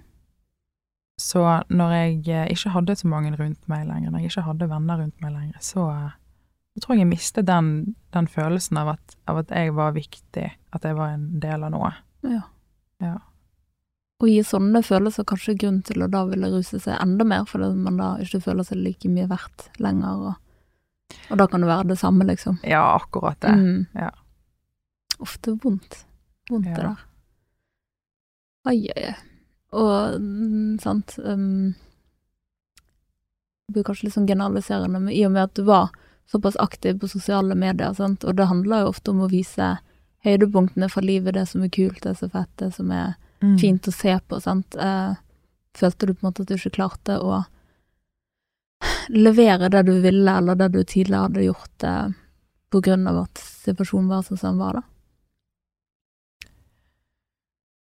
[1.22, 4.70] Så når jeg eh, ikke hadde så mange rundt meg lenger, når jeg ikke hadde
[4.72, 6.16] venner rundt meg lenger, så, eh,
[6.74, 7.70] så tror jeg jeg mistet den,
[8.18, 11.76] den følelsen av at, av at jeg var viktig, at jeg var en del av
[11.76, 11.94] noe.
[12.26, 12.42] Ja.
[13.04, 13.20] Ja.
[14.24, 17.74] Og gi sånne følelser kanskje grunn til å da ville ruse seg enda mer, fordi
[17.76, 21.90] man da ikke føler seg like mye verdt lenger, og, og da kan det være
[21.92, 22.62] det samme, liksom.
[22.64, 23.52] Ja, akkurat det.
[23.60, 23.82] Mm.
[24.00, 24.12] Ja.
[25.20, 26.06] Ofte det vondt.
[26.50, 26.94] Vondt det Ja.
[26.94, 27.04] der.
[28.72, 29.16] Ai, ai, ai.
[29.76, 31.74] Og mm, sant um,
[33.68, 35.90] Det blir kanskje litt sånn generaliserende, men i og med at du var
[36.32, 39.74] såpass aktiv på sosiale medier, sant, og det handler jo ofte om å vise
[40.24, 43.58] høydepunktene fra livet, det som er kult, det som er fett, det som er Mm.
[43.60, 44.76] fint å se på, sant.
[44.76, 45.16] Eh,
[45.76, 47.44] følte du på en måte at du ikke klarte å
[49.10, 52.08] levere det du ville, eller det du tidligere hadde gjort, eh,
[52.72, 54.84] på grunn av at situasjonen var sånn som den var, da?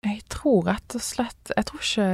[0.04, 2.09] Jeg tror rett og slett Jeg tror ikke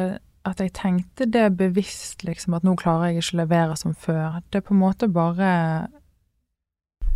[0.46, 4.38] at jeg tenkte det bevisst, liksom, at nå klarer jeg ikke å levere som før.
[4.48, 5.88] Det på en måte bare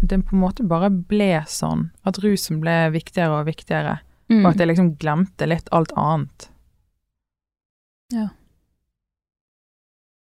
[0.03, 1.89] Det på en måte bare ble sånn.
[2.05, 4.03] At rusen ble viktigere og viktigere.
[4.33, 6.49] Og at jeg liksom glemte litt alt annet.
[8.13, 8.29] Ja.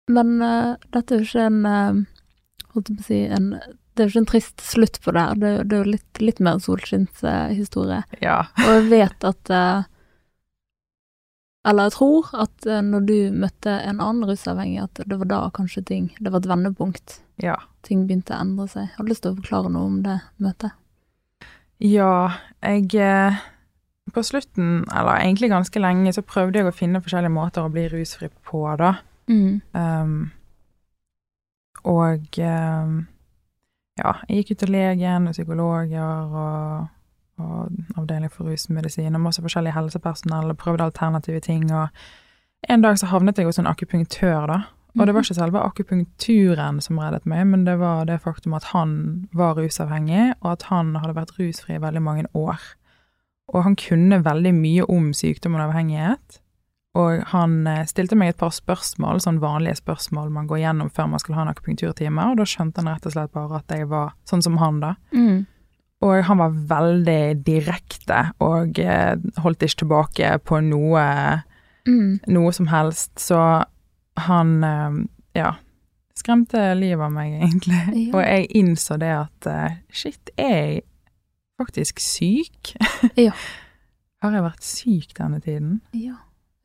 [0.09, 1.99] Men uh, dette er jo ikke en uh,
[2.73, 5.21] Holdt jeg på å si en, Det er jo ikke en trist slutt på det
[5.25, 5.37] her.
[5.41, 8.03] Det, det er jo litt, litt mer solskinnshistorie.
[8.09, 8.39] Uh, Ja.
[8.65, 9.85] Og jeg vet at uh,
[11.69, 15.41] Eller jeg tror at uh, når du møtte en annen rusavhengig, at det var da
[15.55, 17.19] kanskje ting Det var et vendepunkt.
[17.41, 17.59] Ja.
[17.85, 18.89] Ting begynte å endre seg.
[18.97, 20.73] Har du lyst til å forklare noe om det møtet?
[21.79, 22.33] Ja,
[22.65, 22.89] jeg
[24.13, 27.87] På slutten, eller egentlig ganske lenge, så prøvde jeg å finne forskjellige måter å bli
[27.91, 28.95] rusfri på, da.
[29.29, 29.61] Mm.
[29.77, 30.31] Um,
[31.85, 32.95] og um,
[33.99, 36.87] ja, jeg gikk ut til legen og psykologer og,
[37.39, 41.69] og avdeling for rusmedisin og masse forskjellig helsepersonell og prøvde alternative ting.
[41.71, 41.87] Og
[42.69, 44.59] en dag så havnet jeg hos en akupunktør, da.
[44.97, 48.71] Og det var ikke selve akupunkturen som reddet meg, men det var det faktum at
[48.71, 52.57] han var rusavhengig, og at han hadde vært rusfri i veldig mange år.
[53.53, 56.39] Og han kunne veldig mye om sykdom og avhengighet.
[56.99, 61.07] Og han eh, stilte meg et par spørsmål, sånn vanlige spørsmål man går gjennom før
[61.11, 63.87] man skal ha en akupunkturtime, og da skjønte han rett og slett bare at jeg
[63.91, 64.95] var sånn som han, da.
[65.13, 65.45] Mm.
[66.01, 71.05] Og han var veldig direkte, og eh, holdt ikke tilbake på noe,
[71.87, 72.19] Mm.
[72.27, 73.15] noe som helst.
[73.23, 73.37] Så
[74.27, 74.97] han, eh,
[75.39, 75.53] ja,
[76.19, 77.79] skremte livet av meg, egentlig.
[78.09, 78.11] Ja.
[78.17, 79.47] Og jeg innså det at
[79.93, 80.83] shit, jeg
[81.59, 82.73] faktisk syk?
[83.19, 83.35] Ja.
[84.23, 85.77] Har jeg vært syk denne tiden?
[85.95, 86.17] Ja.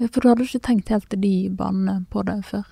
[0.09, 2.65] For du hadde ikke tenkt helt de banene på det før?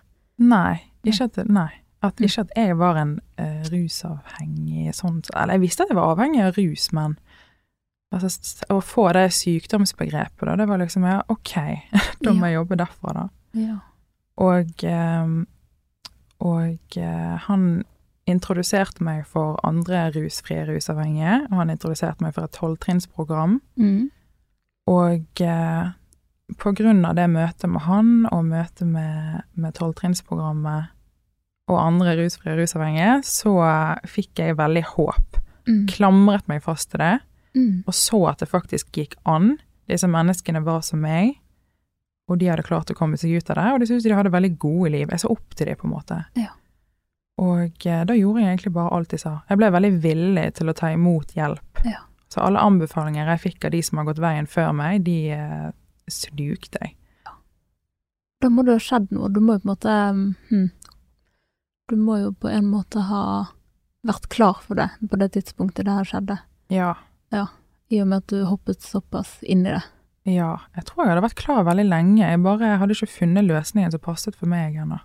[0.43, 1.69] Nei, ikke at, nei.
[2.03, 2.25] At, Mm.
[2.27, 6.41] ikke at jeg var en uh, rusavhengig sånn Eller jeg visste at jeg var avhengig
[6.43, 7.15] av rus, men
[8.11, 8.33] altså,
[8.75, 11.55] å få det sykdomsbegrepet, da, det var liksom ja, OK,
[12.27, 13.25] da må jeg jobbe derfra, da.
[13.55, 13.77] Ja.
[14.43, 15.31] Og, eh,
[16.43, 17.69] og eh, han
[18.31, 23.61] introduserte meg for andre rusfrie rusavhengige, og han introduserte meg for et tolvtrinnsprogram.
[23.81, 24.11] Mm.
[24.93, 25.91] Og eh,
[26.59, 30.91] på grunn av det møtet med han, og møtet med, med tolvtrinnsprogrammet
[31.71, 33.53] og andre rusfrie rusavhengige, så
[34.11, 35.85] fikk jeg veldig håp Mm.
[35.87, 37.21] Klamret meg fast til det,
[37.55, 37.85] Mm.
[37.87, 39.59] og så at det faktisk gikk an.
[39.87, 41.37] Disse menneskene var som meg,
[42.29, 44.33] og de hadde klart å komme seg ut av det, og de syntes de hadde
[44.33, 45.07] veldig gode liv.
[45.09, 46.25] Jeg så opp til dem, på en måte.
[46.35, 46.49] Ja.
[47.43, 49.37] Og eh, da gjorde jeg egentlig bare alt de sa.
[49.51, 51.85] Jeg ble veldig villig til å ta imot hjelp.
[51.89, 52.05] Ja.
[52.33, 55.71] Så alle anbefalinger jeg fikk av de som har gått veien før meg, de eh,
[56.11, 56.97] slukte jeg.
[58.43, 59.31] Da må det ha skjedd noe.
[59.31, 59.97] Du må jo på en måte
[60.51, 60.71] hm,
[61.93, 63.25] Du må jo på en måte ha
[64.03, 66.39] vært klar for det på det tidspunktet det her skjedde.
[66.73, 66.97] Ja.
[67.93, 69.83] I og med at du hoppet såpass inn i det.
[70.27, 70.57] Ja.
[70.75, 72.25] Jeg tror jeg hadde vært klar veldig lenge.
[72.25, 74.99] Jeg bare hadde ikke funnet løsningen som passet for meg ennå.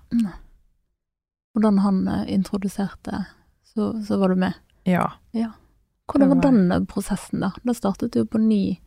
[1.58, 3.24] Hvordan han eh, introduserte,
[3.65, 4.54] så, så var du med.
[4.86, 5.08] Ja.
[5.34, 7.50] Hvordan var var- den eh, prosessen, da?
[7.65, 8.78] Da startet du på ny,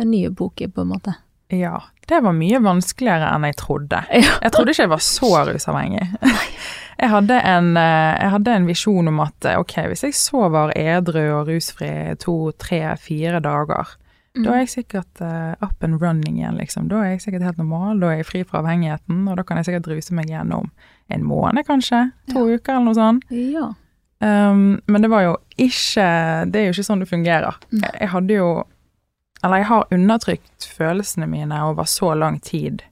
[0.00, 1.14] en ny epoke, på en måte.
[1.48, 1.78] Ja.
[2.08, 4.02] Det var mye vanskeligere enn jeg trodde.
[4.44, 6.04] Jeg trodde ikke jeg var så rusavhengig.
[7.00, 10.70] Jeg hadde en, eh, jeg hadde en visjon om at ok, hvis jeg så var
[10.78, 11.88] edru og rusfri
[12.22, 13.96] to, tre, fire dager,
[14.34, 14.42] Mm.
[14.48, 15.20] da er jeg sikkert
[15.62, 16.88] up and running igjen, liksom.
[16.90, 19.60] Da er jeg sikkert helt normal, da er jeg fri fra avhengigheten, og da kan
[19.60, 20.72] jeg sikkert ruse meg gjennom
[21.12, 22.06] en måned, kanskje.
[22.32, 23.26] To uker, eller noe sånt.
[23.34, 23.70] Ja.
[24.24, 26.04] Um, men det var jo ikke
[26.48, 27.58] Det er jo ikke sånn det fungerer.
[27.74, 28.46] Jeg, jeg hadde jo
[29.44, 32.86] Eller jeg har undertrykt følelsene mine over så lang tid.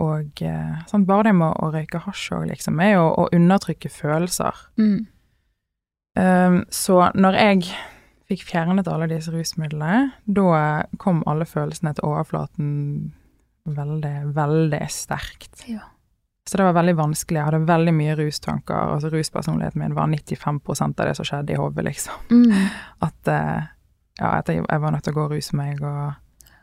[0.00, 3.90] Og eh, sånn, bare det med å røyke hasj òg, liksom, er jo å undertrykke
[3.92, 4.56] følelser.
[4.80, 5.06] Mm.
[6.16, 7.66] Um, så når jeg
[8.30, 10.62] fikk fjernet alle disse rusmidlene, da
[11.02, 12.70] kom alle følelsene til overflaten
[13.68, 15.66] veldig, veldig sterkt.
[15.68, 15.84] Ja.
[16.50, 17.38] Så det var veldig vanskelig.
[17.38, 18.74] Jeg hadde veldig mye rustanker.
[18.74, 22.24] altså Ruspersonligheten min var 95 av det som skjedde i hodet, liksom.
[22.30, 22.64] Mm.
[23.06, 23.68] At, eh,
[24.18, 26.16] ja, at jeg, jeg var nødt til å gå og ruse meg og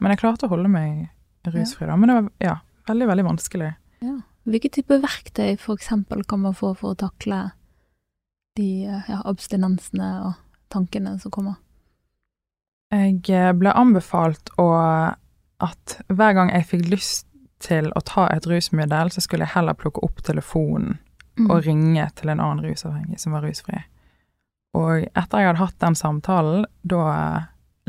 [0.04, 1.08] Men jeg klarte å holde meg
[1.48, 1.96] rusfri, da.
[1.96, 2.58] Men det var ja,
[2.90, 3.70] veldig, veldig vanskelig.
[4.04, 4.18] Ja.
[4.44, 7.40] Hvilke type verktøy eksempel kan man få for å takle
[8.60, 10.36] de eh, ja, abstinensene og
[10.68, 11.56] tankene som kommer?
[12.92, 14.68] Jeg eh, ble anbefalt å
[15.64, 17.27] at hver gang jeg fikk lyst
[17.60, 20.98] til å ta et rusmiddel, så skulle jeg heller plukke opp telefonen
[21.38, 21.52] Mm.
[21.54, 23.78] og ringe til en annen rusavhengig som var rusfri.
[24.74, 27.44] Og etter jeg hadde hatt den samtalen, da eh,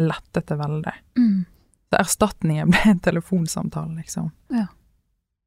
[0.04, 0.92] lettet det veldig.
[1.16, 1.46] Mm.
[1.88, 4.28] Så erstatningen ble en telefonsamtale, liksom.
[4.52, 4.66] Ja.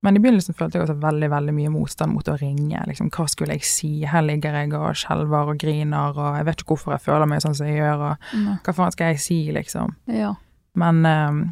[0.01, 2.81] Men i begynnelsen følte jeg også veldig veldig mye motstand mot å ringe.
[2.89, 3.91] Liksom, hva skulle jeg si?
[4.09, 7.43] Her ligger jeg og skjelver og griner, og jeg vet ikke hvorfor jeg føler meg
[7.45, 8.57] sånn som jeg gjør, og Nei.
[8.65, 9.93] hva faen skal jeg si, liksom?
[10.09, 10.33] Ja.
[10.73, 11.43] Men eh,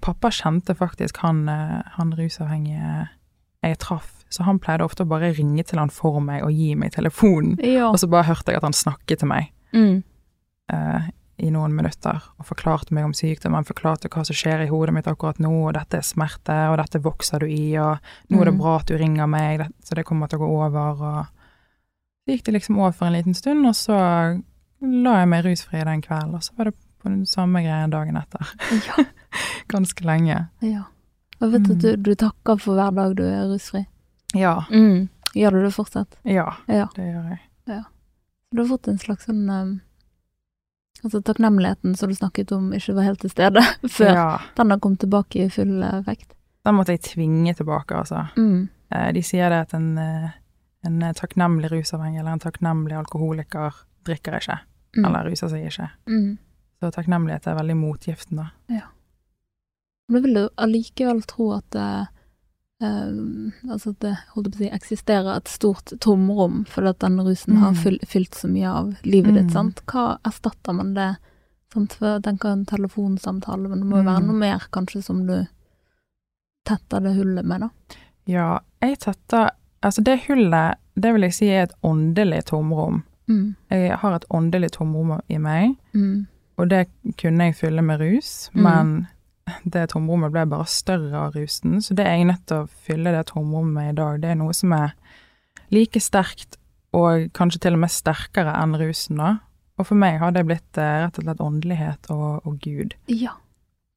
[0.00, 3.08] pappa kjente faktisk han, eh, han rusavhengige
[3.62, 6.74] jeg traff, så han pleide ofte å bare ringe til han for meg og gi
[6.74, 7.90] meg telefonen, ja.
[7.90, 10.02] og så bare hørte jeg at han snakket til meg Mm.
[10.72, 11.00] uh,
[11.38, 15.06] i noen minutter og forklarte meg om sykdommen, forklarte hva som skjer i hodet mitt
[15.06, 17.98] akkurat nå, og dette er smerte, og dette vokser du i, og
[18.30, 18.58] nå er det Mm.
[18.60, 21.26] bra at du ringer meg, så det kommer til å gå over, og
[22.26, 23.96] så gikk det liksom over for en liten stund, og så
[24.82, 28.16] la jeg meg rusfri den kvelden, og så var det på den samme greia dagen
[28.16, 28.46] etter,
[28.86, 29.04] ja.
[29.74, 30.48] ganske lenge.
[30.60, 30.84] ja.
[31.42, 31.78] Jeg vet at Mm.
[31.82, 33.86] du, du takker for hver dag du er rusfri.
[34.34, 35.08] Ja, Mm.
[35.34, 36.14] Gjør du det fortsatt?
[36.24, 36.86] ja, Ja.
[36.94, 37.40] det gjør jeg.
[37.66, 37.82] Ja.
[38.54, 39.80] Du har fått en slags sånn um,
[41.04, 43.58] Altså takknemligheten som du snakket om ikke var helt til stede
[43.96, 46.34] før Ja, den har kommet tilbake i full eh, vekt.
[46.64, 48.28] den måtte jeg tvinge tilbake, altså.
[48.36, 48.68] Mm.
[48.94, 50.30] Eh, De sier det at en, eh,
[50.86, 53.74] en takknemlig rusavhengig eller en takknemlig alkoholiker
[54.06, 54.60] drikker ikke,
[54.96, 55.04] Mm.
[55.06, 55.88] eller ruser seg ikke.
[56.06, 56.38] Mm.
[56.82, 58.48] Så takknemlighet er veldig motgiften, da.
[60.08, 61.84] Men du vil du allikevel tro at det,
[62.82, 67.20] eh, altså at det holdt på å si, eksisterer et stort tomrom fordi at den
[67.22, 69.52] rusen har fyl, fylt så mye av livet ditt, Mm.
[69.54, 69.82] sant?
[69.86, 71.16] Hva erstatter man det?
[71.72, 71.92] Sant?
[71.94, 74.26] For jeg tenker en telefonsamtale, men det må jo være Mm.
[74.26, 75.46] noe mer kanskje som du
[76.66, 77.70] tetter det hullet med, da.
[78.26, 79.50] Ja, jeg tetter
[79.84, 83.02] Altså, det hullet, det vil jeg si er et åndelig tomrom.
[83.28, 83.56] Mm.
[83.68, 86.28] Jeg har et åndelig tomrom i meg, Mm.
[86.58, 86.86] Og det
[87.20, 88.62] kunne jeg fylle med rus, Mm.
[88.62, 89.06] men
[89.64, 93.12] det tomrommet ble bare større av rusen, så det er jeg nødt til å fylle
[93.12, 94.20] det tomrommet med i dag.
[94.22, 94.92] Det er noe som er
[95.72, 96.56] like sterkt,
[96.92, 99.38] og kanskje til og med sterkere enn rusen, da.
[99.80, 102.92] Og for meg har det blitt eh, rett og slett åndelighet og, og Gud.
[103.08, 103.32] Ja.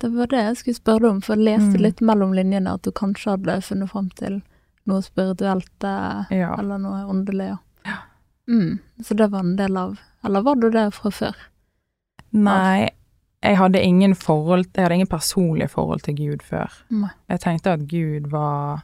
[0.01, 1.81] Det var det jeg skulle spørre om, for jeg leste Mm.
[1.83, 4.41] litt mellom linjene at du kanskje hadde funnet fram til
[4.87, 6.55] noe spirituelt eh, Ja.
[6.59, 7.57] eller noe åndelig.
[7.85, 7.97] Ja.
[8.49, 8.79] Mm.
[9.03, 11.35] Så det var en del av Eller var du det fra før?
[12.35, 12.89] Nei,
[13.45, 16.71] jeg hadde ingen forhold Jeg hadde ingen personlige forhold til Gud før.
[16.91, 17.09] Nei.
[17.31, 18.83] Jeg tenkte at Gud var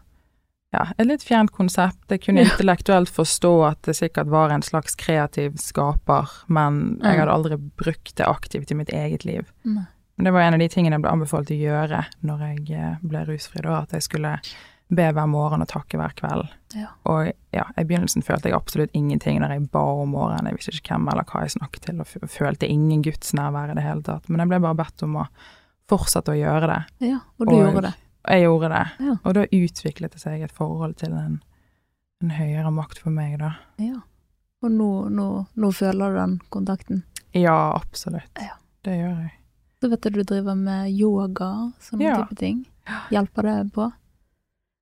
[0.71, 2.05] ja, et litt fjernt konsept.
[2.09, 2.51] Jeg kunne Ja.
[2.53, 8.15] intellektuelt forstå at det sikkert var en slags kreativ skaper, men jeg hadde aldri brukt
[8.15, 9.49] det aktivt i mitt eget liv.
[9.65, 9.83] Nei.
[10.17, 12.95] Men det var en av de tingene jeg ble anbefalt å gjøre når jeg eh,
[13.03, 14.37] ble rusfri, da, at jeg skulle
[14.91, 16.49] be hver morgen og takke hver kveld.
[16.75, 16.89] Ja.
[17.07, 20.49] Og ja, i begynnelsen følte jeg absolutt ingenting når jeg ba om morgenen.
[20.51, 23.85] Jeg visste ikke hvem eller hva jeg snakket til, og følte ingen gudsnærvær i det
[23.85, 24.27] hele tatt.
[24.29, 25.25] Men jeg ble bare bedt om å
[25.91, 26.81] fortsette å gjøre det.
[27.09, 27.93] Ja, og du Og- gjorde det.
[28.29, 28.85] Jeg gjorde det.
[29.07, 29.15] Ja.
[29.25, 31.41] Og da utviklet det seg et forhold til en,
[32.21, 33.55] en høyere makt for meg, da.
[33.81, 34.01] Ja.
[34.61, 37.03] Og nå, nå, nå føler du den kontakten.
[37.33, 38.29] Ja, absolutt.
[38.37, 38.59] Ja.
[38.83, 39.31] Det gjør jeg.
[39.81, 42.15] Så vet du du driver med yoga, sånne Ja.
[42.21, 42.65] type ting.
[43.09, 43.91] Hjelper det på?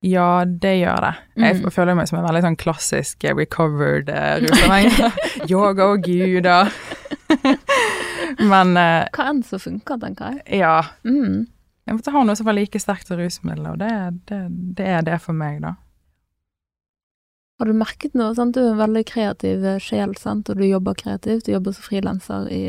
[0.06, 1.14] Ja, det gjør det.
[1.36, 1.72] Jeg Mm.
[1.76, 5.10] føler meg som en veldig sånn klassisk eh, recovered uh, rusavhengig.
[5.52, 6.72] Yoga og guder.
[8.52, 10.60] Men uh, Hva enn som funker, tenker jeg.
[10.62, 10.78] ja.
[11.04, 11.48] Mm.
[11.90, 13.90] Jeg måtte ha noe som var like sterkt som rusmidler, og det,
[14.30, 14.40] det,
[14.78, 15.72] det er det for meg, da.
[17.60, 18.36] Har du merket noe?
[18.38, 18.54] Sant?
[18.56, 20.48] Du er en veldig kreativ eh, sjel, sant?
[20.54, 21.48] og du jobber kreativt.
[21.48, 22.62] Du jobber som frilanser i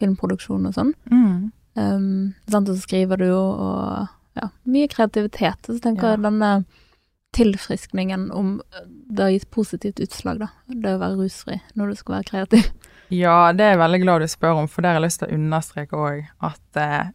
[0.00, 0.94] filmproduksjon og sånn.
[1.10, 1.50] Mm.
[1.76, 2.06] Um.
[2.46, 4.06] Og så skriver du jo, og
[4.38, 5.68] ja, mye kreativitet.
[5.68, 6.14] Og så tenker Ja.
[6.16, 6.64] jeg denne
[7.32, 8.60] tilfriskningen om
[9.10, 10.48] det har gitt positivt utslag, da.
[10.66, 12.70] Det å være rusfri når du skal være kreativ.
[13.10, 15.30] Ja, det er jeg veldig glad du spør om, for det har jeg lyst til
[15.30, 16.28] å understreke òg.
[16.46, 17.08] At eh,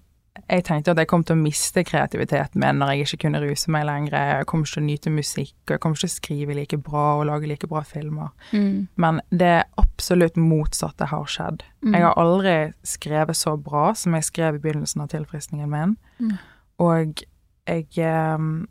[0.52, 3.72] jeg tenkte at jeg kom til å miste kreativiteten min når jeg ikke kunne ruse
[3.72, 4.18] meg lenger.
[4.40, 6.80] Jeg kom ikke til å nyte musikk, og jeg kom ikke til å skrive like
[6.84, 8.34] bra og lage like bra filmer.
[8.52, 8.88] Mm.
[9.00, 11.64] Men det absolutt motsatte har skjedd.
[11.86, 11.94] Mm.
[11.96, 15.96] Jeg har aldri skrevet så bra som jeg skrev i begynnelsen av tilfriskningen min.
[16.20, 16.36] Mm.
[16.80, 17.22] Og
[17.68, 18.68] jeg ehm,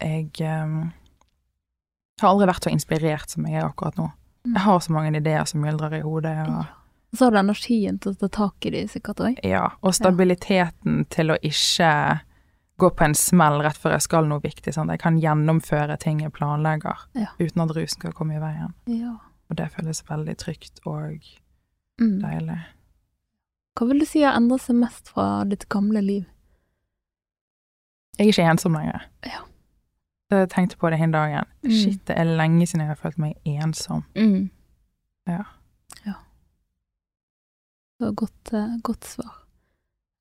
[0.00, 0.92] Jeg ehm,
[2.22, 4.06] har aldri vært så inspirert som jeg er akkurat nå.
[4.46, 4.54] Mm.
[4.54, 6.36] Jeg har så mange ideer som myldrer i hodet.
[6.48, 6.64] Og,
[7.12, 9.38] Så har du energien til å ta tak i de sikkert òg.
[9.44, 12.20] ja, og stabiliteten til å ikke
[12.80, 14.72] gå på en smell rett før jeg skal noe viktig.
[14.72, 14.90] Sant?
[14.90, 17.26] Jeg kan gjennomføre ting jeg planlegger, Ja.
[17.38, 18.72] uten at rusen skal komme i veien.
[18.86, 19.16] Ja.
[19.50, 21.20] Og det føles veldig trygt og
[22.00, 22.20] Mm.
[22.22, 22.64] deilig.
[23.76, 26.24] Hva vil du si har endret seg mest fra ditt gamle liv?
[28.20, 29.06] Jeg er ikke ensom lenger.
[29.24, 29.38] Ja.
[30.30, 31.46] Jeg tenkte på det hele dagen.
[31.64, 31.70] Mm.
[31.72, 34.04] Shit, det er lenge siden jeg har følt meg ensom.
[34.14, 34.50] Mm.
[35.30, 35.42] Ja.
[36.04, 36.18] Ja.
[37.98, 39.32] Det var godt, eh, godt svar.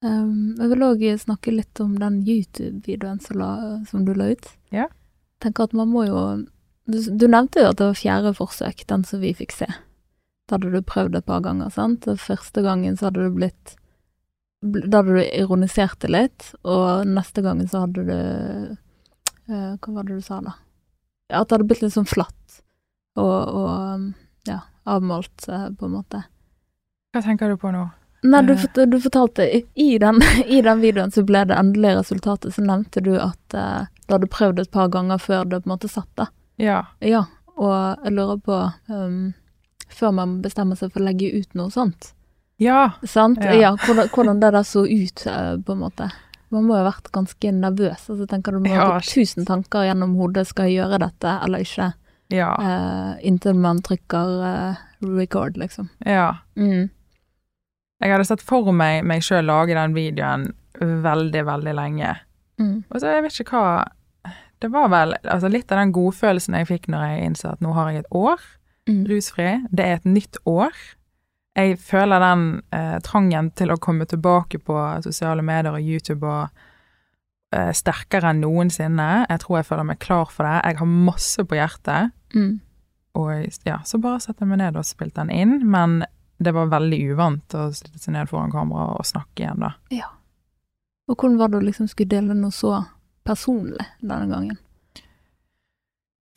[0.01, 3.43] Um, jeg vil òg snakke litt om den YouTube-videoen som,
[3.89, 4.47] som du la ut.
[4.71, 4.87] Ja.
[5.43, 6.21] Tenker at man må jo
[6.89, 9.67] du, du nevnte jo at det var fjerde forsøk, den som vi fikk se.
[10.47, 12.07] Da hadde du prøvd et par ganger, sant?
[12.09, 13.78] Og første gangen så hadde du blitt bl-
[14.61, 18.15] Da hadde du ironisert det litt, og neste gangen så hadde du
[19.53, 20.55] uh, Hva var det du sa, da?
[21.31, 22.35] At det hadde blitt litt sånn flatt
[23.19, 26.21] og, og ja, avmålt, uh, på en måte.
[27.13, 27.85] Hva tenker du på nå?
[28.23, 28.85] Nei, du, Eh.
[28.91, 30.19] du fortalte i- i den,
[30.57, 34.27] I den videoen så ble det endelige resultatet, så nevnte du at uh, du hadde
[34.31, 36.27] prøvd et par ganger før det på en måte satt, da.
[36.59, 36.81] Ja.
[36.99, 38.57] Ja, og jeg lurer på
[38.91, 39.33] um,
[39.89, 42.11] Før man bestemmer seg for å legge ut noe sånt,
[42.59, 42.91] Ja.
[43.07, 43.39] sant?
[43.43, 43.53] Ja.
[43.55, 46.09] Ja, hvordan, hvordan det der så ut, eh, på en måte.
[46.49, 49.85] Man må jo ha vært ganske nervøs, altså tenker du må ha Ja, tusen tanker
[49.85, 51.91] gjennom hodet, skal jeg gjøre dette eller ikke?
[52.33, 52.49] Ja.
[52.61, 55.89] Uh, inntil man trykker uh, record, liksom.
[56.05, 56.35] ja.
[56.57, 56.89] Mm.
[57.99, 60.45] Jeg hadde sett for meg meg sjøl lage den videoen
[60.79, 62.13] veldig, veldig lenge.
[62.61, 62.83] Mm.
[62.89, 66.67] Og så jeg vet ikke hva Det var vel altså litt av den godfølelsen jeg
[66.67, 68.39] fikk når jeg innså at nå har jeg et år
[68.89, 69.03] Mm.
[69.05, 69.49] rusfri.
[69.69, 70.73] Det er et nytt år.
[71.59, 72.43] Jeg føler den
[72.75, 76.61] eh, trangen til å komme tilbake på sosiale medier og YouTube og
[77.55, 79.09] eh, sterkere enn noensinne.
[79.25, 80.61] Jeg tror jeg føler meg klar for det.
[80.63, 82.13] Jeg har masse på hjertet.
[82.35, 82.53] Mm.
[83.19, 83.31] Og
[83.67, 85.99] ja, så bare satte jeg meg ned og spilte den inn, men
[86.39, 89.73] det var veldig uvant å sitte seg ned foran kamera og snakke igjen, da.
[89.91, 90.13] Ja.
[91.09, 92.77] Og hvordan var det å liksom skulle dele noe så
[93.27, 94.59] personlig denne gangen?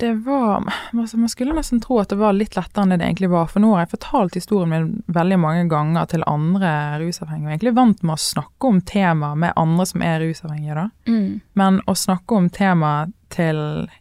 [0.02, 3.06] Det var altså Man skulle nesten tro at det var litt lettere enn det det
[3.06, 7.44] egentlig var, for nå har jeg fortalt historien min veldig mange ganger til andre rusavhengige,
[7.46, 10.88] jeg er egentlig vant med å snakke om temaer med andre som er rusavhengige, da.
[11.06, 11.28] Mm.
[11.62, 13.60] Men å snakke om temaet til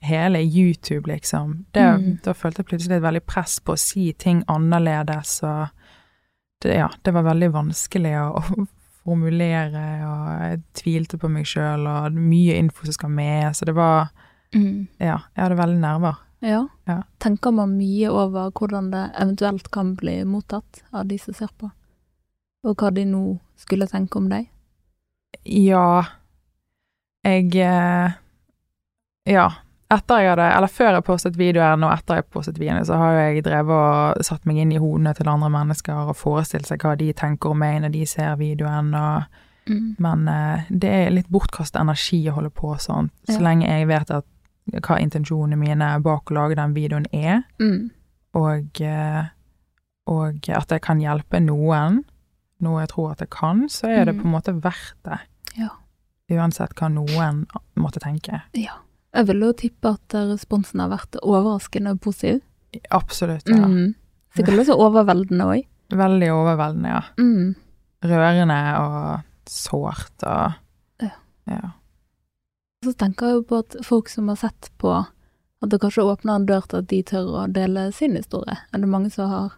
[0.09, 2.17] hele YouTube, liksom, det, Mm.
[2.25, 5.69] da følte jeg plutselig et veldig press på å si ting annerledes, og
[6.65, 8.67] det, ja, det var veldig vanskelig å, å
[9.05, 13.77] formulere, og jeg tvilte på meg sjøl, og mye info som skal med, så det
[13.77, 14.09] var
[14.55, 14.87] Mm.
[14.99, 16.17] Ja, jeg hadde veldig nerver.
[16.41, 16.63] Ja.
[16.89, 17.01] Ja.
[17.21, 21.69] Tenker man mye over hvordan det eventuelt kan bli mottatt av de som ser på?
[22.65, 24.47] Og hva de nå skulle tenke om deg?
[25.45, 26.03] Ja,
[27.25, 28.11] jeg eh,
[29.29, 29.49] Ja.
[29.91, 33.17] Etter jeg hadde, eller Før jeg postet videoen, og etter jeg postet videoen, så har
[33.19, 36.93] jeg drevet og satt meg inn i hodene til andre mennesker og forestilt seg hva
[36.95, 39.23] de tenker om meg når de ser videoen, og
[39.69, 39.95] Mm.
[40.01, 43.43] Men eh, det er litt bortkastet energi å holde på sånn, så Ja.
[43.45, 44.25] lenge jeg vet at
[44.71, 47.89] hva intensjonene mine bak å lage den videoen er, Mm.
[48.33, 49.25] og, eh,
[50.07, 52.03] og at jeg kan hjelpe noen,
[52.61, 54.21] noe jeg tror at jeg kan, så er det Mhm.
[54.21, 55.19] på en måte verdt det.
[55.57, 55.69] Ja.
[56.29, 57.45] Uansett hva noen
[57.75, 58.41] måtte tenke.
[58.53, 58.73] Ja.
[59.13, 62.41] Jeg vil jo tippe at responsen har vært overraskende positiv.
[62.91, 63.43] Absolutt.
[63.49, 63.55] ja.
[63.67, 63.95] Mm.
[64.33, 65.65] Sikkert også overveldende òg.
[65.91, 67.01] Veldig overveldende, ja.
[67.17, 67.55] Mm.
[68.03, 70.53] Rørende og sårt og
[71.01, 71.09] Ja.
[71.47, 71.71] ja.
[72.85, 74.89] Så tenker jeg jo på at folk som har sett på
[75.61, 78.55] at det kanskje åpner en dør til at de tør å dele sin historie.
[78.73, 79.51] Er det mange som har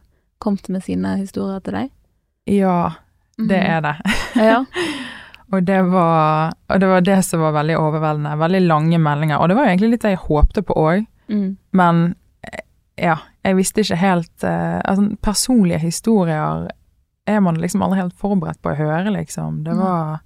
[0.43, 1.93] kommet med sine historier til deg?
[2.51, 2.91] Ja,
[3.39, 3.93] det er det.
[4.35, 4.57] Ja.
[5.53, 8.31] Og det, var, og det var det som var veldig overveldende.
[8.41, 9.37] Veldig lange meldinger.
[9.37, 11.53] Og det var jo egentlig litt det jeg håpte på òg, Mm.
[11.71, 11.99] men
[12.43, 12.63] eh,
[12.99, 13.13] ja,
[13.47, 16.65] jeg visste ikke helt eh, Altså, personlige historier
[17.31, 19.61] er man liksom aldri helt forberedt på å høre, liksom.
[19.63, 20.17] Det var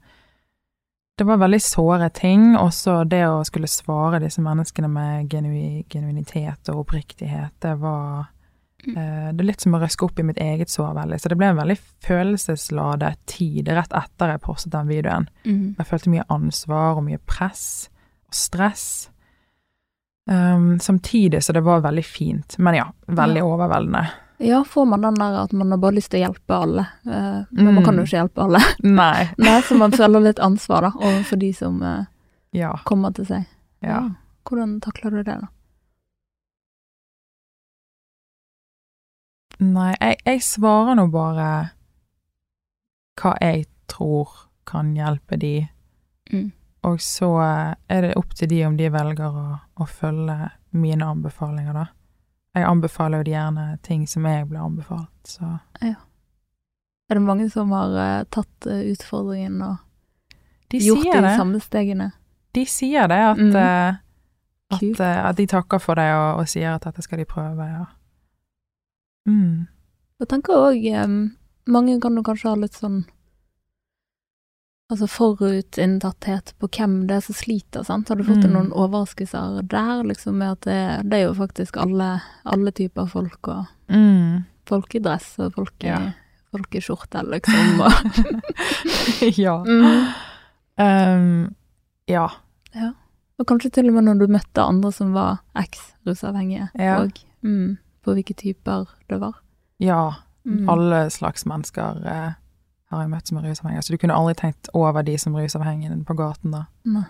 [1.17, 2.51] Det var veldig såre ting.
[2.61, 8.27] Også det å skulle svare disse menneskene med genui, genuinitet og oppriktighet, det var
[8.85, 8.95] Mm.
[8.97, 11.17] eh, Det er litt som å røske opp i mitt eget sår veldig.
[11.19, 15.27] Så det ble en veldig følelsesladet tid rett etter jeg postet den videoen.
[15.43, 15.75] Mm.
[15.79, 17.89] Jeg følte mye ansvar og mye press
[18.27, 19.09] og stress.
[20.29, 22.57] Um, samtidig så det var veldig fint.
[22.59, 23.45] Men ja, veldig Ja.
[23.45, 24.05] overveldende.
[24.39, 27.43] Ja, får man den der at man har bare lyst til å hjelpe alle, eh,
[27.51, 28.05] men man kan jo Mm.
[28.05, 28.59] ikke hjelpe alle.
[28.83, 29.29] Nei.
[29.37, 32.05] Nei, så man føler litt ansvar da, overfor de som eh,
[32.53, 32.75] Ja.
[32.85, 33.45] kommer til seg.
[33.81, 34.09] ja.
[34.47, 35.47] Hvordan takler du det da?
[39.59, 41.47] Nei, jeg, jeg svarer nå bare
[43.17, 44.29] hva jeg tror
[44.69, 45.67] kan hjelpe de,
[46.29, 46.51] Mm.
[46.83, 47.27] og så
[47.89, 51.85] er det opp til de om de velger å, å følge mine anbefalinger, da.
[52.57, 57.93] Jeg anbefaler jo gjerne ting som jeg ble anbefalt, så Er det mange som har
[57.95, 59.77] uh, tatt eh, utfordringen og
[60.73, 61.35] De gjort sier de det.
[61.37, 62.09] samme stegene?
[62.57, 63.55] De sier det, at, Mm.
[63.55, 63.95] uh,
[64.75, 64.99] at,
[65.29, 67.85] at de takker for det og, og sier at dette skal de prøve, ja.
[69.27, 69.67] Mm.
[70.19, 70.83] Jeg tenker òg
[71.67, 73.05] Mange kan jo kanskje ha litt sånn
[74.89, 78.07] Altså forutinntatthet på hvem det er som sliter, sant.
[78.09, 78.53] Har du fått Mm.
[78.53, 83.47] noen overraskelser der, liksom, med at det, det er jo faktisk alle, alle typer folk,
[83.47, 84.45] og Mm.
[84.65, 86.11] folk i dress og folk i, Ja.
[86.51, 87.81] folk i skjorte, liksom.
[89.37, 89.57] Ja.
[89.67, 90.07] mm.
[90.79, 91.55] Um,
[92.07, 92.29] ja.
[93.39, 97.01] og kanskje til og med når du møtte andre som var eks-rusavhengige, Ja.
[97.01, 97.11] og
[97.43, 99.33] mm, på hvilke typer det var.
[99.79, 100.13] Ja.
[100.45, 100.69] Mm.
[100.69, 102.33] Alle slags mennesker eh,
[102.89, 106.05] har jeg møtt som er rusavhengige, så du kunne aldri tenkt over de som rusavhengige
[106.05, 106.65] på gaten, da.
[106.85, 107.03] Nei,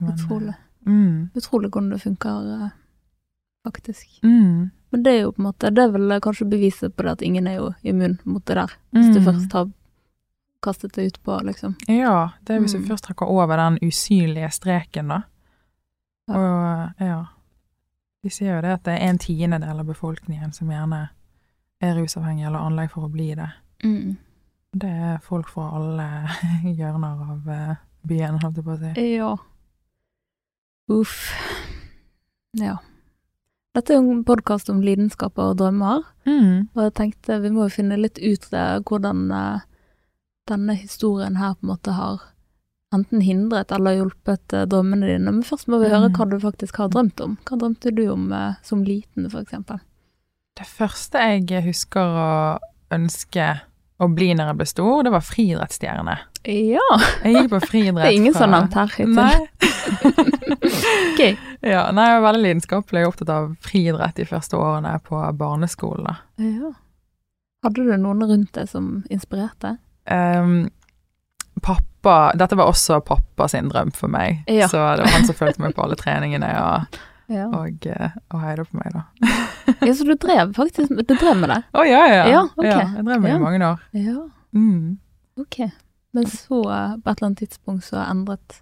[0.00, 0.48] Men, utrolig.
[0.48, 0.54] eh,
[0.86, 1.30] Mm.
[1.34, 2.68] Utrolig hvordan det funker, eh,
[3.66, 4.20] faktisk.
[4.22, 4.70] Mm.
[4.90, 7.22] Men det er jo på en måte, det er vel kanskje beviset på det at
[7.22, 9.24] ingen er jo immun mot det der, hvis du Mm.
[9.26, 9.70] først har
[10.62, 11.76] kastet det ut på, liksom.
[11.88, 12.82] Ja, det er hvis Mm.
[12.82, 15.20] du først trekker over den usynlige streken, da.
[16.28, 16.34] Ja.
[16.34, 17.24] Og ja.
[18.24, 21.08] De sier jo det at det er en tiendedel av befolkningen som gjerne
[21.80, 23.48] er rusavhengig eller anlegg for å bli det.
[23.84, 24.16] Mm.
[24.72, 26.06] Det er folk fra alle
[26.78, 27.74] hjørner av eh,
[28.06, 29.06] byen, holdt jeg på å si.
[29.16, 29.30] Ja.
[30.90, 31.16] Uff.
[32.58, 32.76] Ja.
[33.74, 36.68] Dette er jo en podkast om lidenskaper og drømmer, Mm.
[36.76, 39.60] og jeg tenkte vi må finne litt ut av hvordan eh,
[40.50, 42.20] denne historien her på en måte har
[42.94, 45.30] enten hindret eller hjulpet eh, drømmene dine.
[45.32, 46.16] Men først må vi høre Mm.
[46.18, 47.38] hva du faktisk har drømt om.
[47.48, 48.28] Hva drømte du om
[48.62, 49.78] som liten, for eksempel?
[50.60, 52.30] Det første jeg husker å
[52.92, 53.46] ønske
[54.00, 56.14] å bli når jeg ble stor, det var friidrettsstjerne.
[56.48, 56.84] Ja,
[57.24, 59.14] Jeg gikk på friidrett det er ingen fra- sånn navn her hittil.
[59.16, 59.38] Nei.
[61.10, 61.20] Ok.
[61.66, 66.16] Ja, nei, jeg var veldig lidenskapelig og opptatt av friidrett de første årene på barneskolen.
[66.40, 66.70] Ja.
[67.64, 69.74] Hadde du noen rundt deg som inspirerte?
[70.10, 70.70] Um,
[71.60, 74.68] pappa Dette var også pappa sin drøm for meg, Ja.
[74.72, 77.00] så det var han som fulgte meg på alle treningene og,
[77.30, 77.44] Ja.
[77.54, 79.04] og, eh, og heide på meg, da.
[79.86, 81.60] ja, så du drev faktisk du drev med det?
[81.78, 82.24] Å ja, ja.
[82.26, 82.64] Ja, ok.
[82.66, 83.36] jeg drev med det Ja.
[83.36, 83.84] i mange år.
[83.94, 84.16] Ja,
[84.52, 84.98] Mm.
[85.38, 85.60] ok.
[86.12, 88.56] Men så, eh, på et eller annet tidspunkt, så endret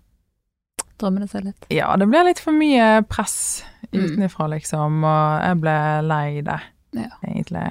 [1.01, 1.64] drømmene seg litt?
[1.73, 4.03] Ja, det ble litt for mye press Mm.
[4.05, 6.61] utenifra, liksom, og jeg ble lei det,
[6.93, 7.09] Ja.
[7.25, 7.64] egentlig.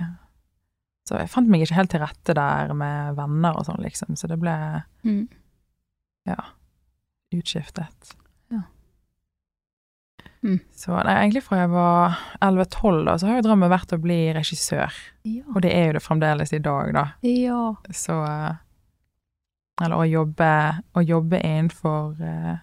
[1.07, 4.27] Så jeg fant meg ikke helt til rette der med venner og sånn, liksom, så
[4.27, 5.27] det ble Mm.
[7.33, 8.15] utskiftet.
[10.47, 10.59] Mm.
[10.79, 14.19] Så nei, egentlig fra jeg var 11-12, da, så har jo drømmen vært å bli
[14.37, 14.95] regissør.
[15.27, 15.43] Ja.
[15.53, 17.03] Og det er jo det fremdeles i dag, da.
[17.27, 17.59] ja.
[17.91, 18.55] Så eh,
[19.83, 20.47] Eller å jobbe,
[20.97, 22.55] å jobbe innenfor uh,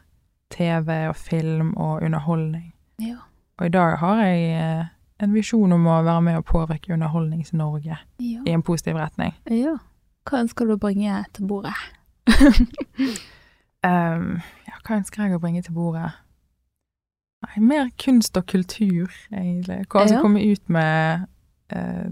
[0.50, 2.72] TV og film og underholdning.
[3.04, 3.20] Ja.
[3.60, 4.88] Og i dag har jeg uh,
[5.22, 8.40] en visjon om å være med og påvirke Underholdnings-Norge Ja.
[8.42, 9.36] i en positiv retning.
[9.50, 9.76] ja.
[10.24, 11.76] Hva ønsker du å bringe til bordet?
[13.84, 16.06] Um, ja, hva ønsker jeg å bringe til bordet?
[17.44, 19.86] Nei, mer kunst og kultur, egentlig.
[19.88, 20.22] Hva- som Ja.
[20.22, 21.26] kommer ut med
[21.70, 22.10] eh,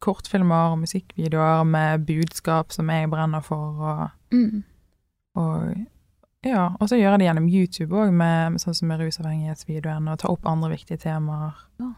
[0.00, 4.62] kortfilmer og musikkvideoer med budskap som jeg brenner for, og, Mm.
[5.36, 5.74] og
[6.44, 10.28] Ja, og så gjøre det gjennom YouTube òg, med, sånn som med rusavhengighetsvideoen, og ta
[10.28, 11.92] opp andre viktige temaer Ja.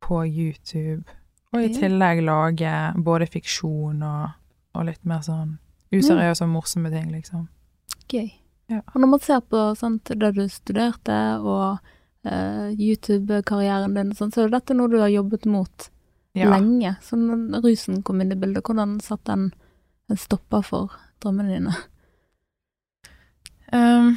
[0.00, 1.02] på YouTube.
[1.52, 4.30] Og i tillegg lage både fiksjon og,
[4.74, 5.58] og litt mer sånn
[5.92, 7.48] useriøse og morsomme ting, liksom.
[8.08, 8.30] Gøy.
[8.70, 8.80] Ja.
[8.94, 11.78] Og når man ser på sant, det du studerte, og
[12.26, 15.88] uh, YouTube-karrieren din, og sånn, så er dette noe du har jobbet mot
[16.34, 16.48] Ja.
[16.48, 16.94] lenge.
[17.04, 19.50] Så når rusen kom inn i bildet, hvordan satt den
[20.08, 21.74] en stopper for drømmene dine?
[23.72, 24.16] Um,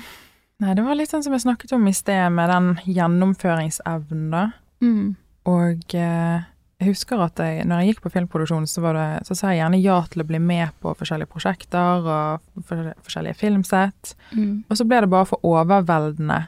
[0.59, 4.45] nei, det var litt sånn som jeg snakket om i sted, med den gjennomføringsevnen, da.
[4.83, 5.15] Mm.
[5.47, 6.43] Og eh,
[6.79, 9.61] jeg husker at jeg, når jeg gikk på filmproduksjon, så, var det, så sa jeg
[9.61, 14.11] gjerne ja til å bli med på forskjellige prosjekter og for, forskjellige filmsett.
[14.35, 14.65] Mm.
[14.67, 16.41] Og så ble det bare for overveldende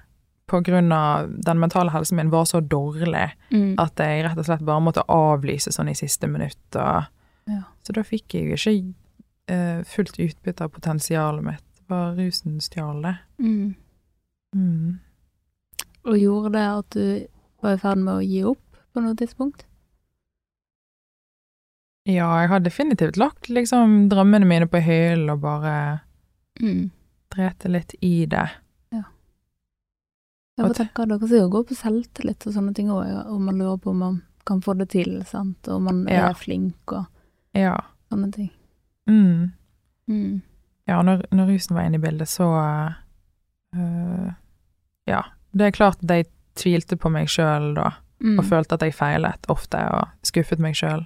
[0.95, 3.75] av den mentale helsen min var så dårlig Mm.
[3.80, 6.75] at jeg rett og slett bare måtte avlyse sånn i siste minutt.
[6.75, 7.07] Og,
[7.47, 7.63] Ja.
[7.84, 8.93] Så da fikk jeg jo ikke
[9.51, 11.63] uh, fullt utbytte av potensialet mitt.
[11.88, 13.17] Var rusen stjal det.
[13.39, 13.75] Mm.
[14.53, 14.99] Mm.
[16.03, 17.28] Og gjorde det at du
[17.61, 19.63] var i ferd med å gi opp på noe tidspunkt?
[22.07, 25.73] Ja, jeg har definitivt lagt liksom drømmene mine på hyllen og bare
[26.61, 26.89] Mm.
[27.29, 28.49] drete litt i det.
[30.57, 33.59] Jeg får takke Dere sier jo gå på selvtillit og sånne ting òg, og man
[33.61, 34.15] lurer på om man
[34.47, 36.29] kan få det til, sant, og man Ja.
[36.29, 37.05] er flink og
[37.53, 37.75] Ja.
[38.11, 38.49] sånne ting.
[39.07, 39.51] Mm.
[40.09, 40.41] Mm.
[40.87, 42.95] Ja, når, når rusen var inne i bildet, så
[43.75, 44.33] øh,
[45.05, 45.21] Ja.
[45.55, 48.39] Det er klart at jeg tvilte på meg sjøl da, Mm.
[48.39, 51.05] og følte at jeg feilet ofte, og skuffet meg sjøl.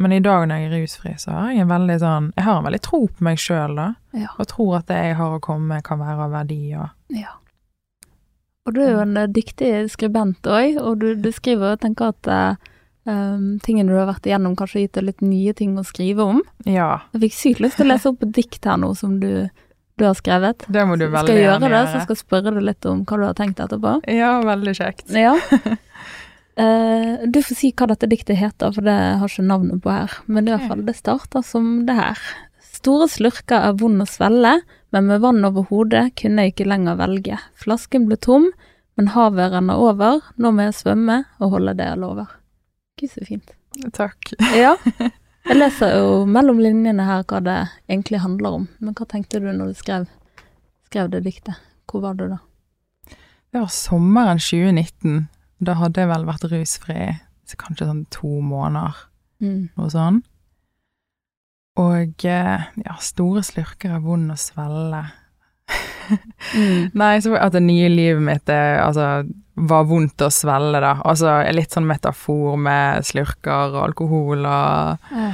[0.00, 2.58] Men i dag når jeg er rusfri, så har jeg en veldig sånn Jeg har
[2.60, 4.30] en veldig tro på meg sjøl, da, Ja.
[4.38, 7.34] og tror at det jeg har å komme med, kan være av verdi, og ja.
[8.68, 12.12] Og du er jo en eh, dyktig skribent òg, og du, du skriver og tenker
[12.12, 12.68] at eh,
[13.08, 16.26] um, tingene du har vært igjennom, kanskje har gitt deg litt nye ting å skrive
[16.34, 16.42] om.
[16.68, 19.48] Ja, Jeg fikk sykt lyst til å lese opp et dikt her nå som du,
[19.96, 20.64] du har skrevet.
[20.68, 21.24] det må du veldig gjerne gjøre.
[21.24, 23.64] skal jeg gjøre det, så skal jeg spørre deg litt om hva du har tenkt
[23.64, 23.94] etterpå.
[24.12, 25.08] Ja, veldig kjekt.
[25.16, 25.34] Ja.
[26.56, 30.16] Eh, du får si hva dette diktet heter, for det har ikke navnet på her.
[30.26, 32.24] Men i hvert fall, det starter som det her.
[32.80, 36.98] Store slurker er vond å svelle, men med vann over hodet kunne jeg ikke lenger
[37.00, 37.38] velge.
[37.60, 38.50] Flasken ble tom,
[38.98, 40.20] men havet renner over.
[40.40, 42.36] Nå må jeg svømme og holde det jeg lover.
[43.00, 43.54] Gud, så fint.
[43.96, 44.32] Takk.
[44.56, 44.74] Ja.
[45.48, 47.56] Jeg leser jo mellom linjene her hva det
[47.88, 48.66] egentlig handler om.
[48.78, 50.04] Men hva tenkte du når du skrev,
[50.90, 51.56] skrev det diktet?
[51.88, 52.36] Hvor var du da?
[53.50, 55.24] Det var sommeren 2019.
[55.60, 57.00] Da hadde jeg vel vært rusfri
[57.50, 58.94] så kanskje sånn to måneder,
[59.40, 59.70] Mm.
[59.76, 60.18] noe sånn.
[61.80, 65.00] Og eh, ja, store slurker er vond å svelle.
[66.54, 66.90] Mm.
[67.00, 69.22] Nei, så at det nye livet mitt det, altså,
[69.60, 70.96] var vondt å svelle, da.
[71.08, 75.30] Altså litt sånn metafor med slurker og alkohol og, Ja.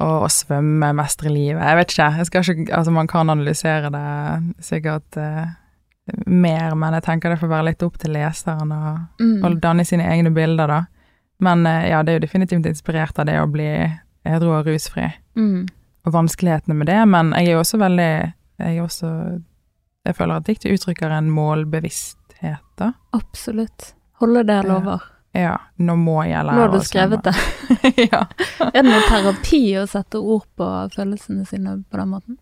[0.00, 1.62] og, å svømme, mestre livet.
[1.62, 5.52] Jeg vet ikke, jeg ikke Altså, man kan analysere det sikkert eh,
[6.26, 8.80] mer, men jeg tenker det får være litt opp til leseren å
[9.20, 9.60] Mm.
[9.60, 10.84] danne sine egne bilder, da.
[11.40, 13.68] Men eh, ja, det er jo definitivt inspirert av det å bli
[14.24, 15.66] edru og rusfri, Mm.
[16.06, 19.42] og vanskelighetene med det, men jeg er jo også veldig Jeg er også
[20.06, 22.92] Jeg føler at diktet uttrykker en målbevissthet, da.
[23.14, 23.94] Absolutt.
[24.20, 25.00] Holde det jeg lover.
[25.34, 27.34] Ja, nå må jeg lære Nå har du skrevet det.
[28.12, 28.20] ja.
[28.68, 32.38] Er det noe terapi å sette ord på følelsene sine på den måten?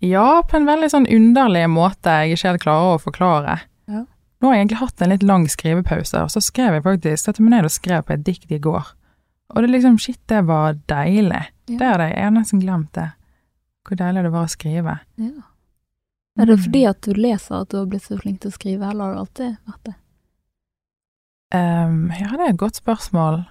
[0.00, 3.54] Ja, på en veldig sånn underlig måte jeg ikke helt klarer å forklare.
[3.88, 4.04] Ja.
[4.40, 7.42] Nå har jeg egentlig hatt en litt lang skrivepause, og så skrev jeg faktisk satte
[7.42, 8.90] meg ned og skrev på et dikt i går.
[9.54, 11.42] Og det liksom, shit, det var deilig.
[11.68, 11.78] Ja.
[11.78, 13.10] Det det, jeg nesten glemt det.
[13.88, 14.98] Hvor deilig det var å skrive.
[15.20, 15.32] Ja.
[16.40, 16.62] Er det Mm.
[16.64, 19.12] fordi at du leser at du har blitt så flink til å skrive, eller har
[19.14, 19.94] det alltid vært det?
[21.54, 23.44] Um, ja, det er et godt spørsmål.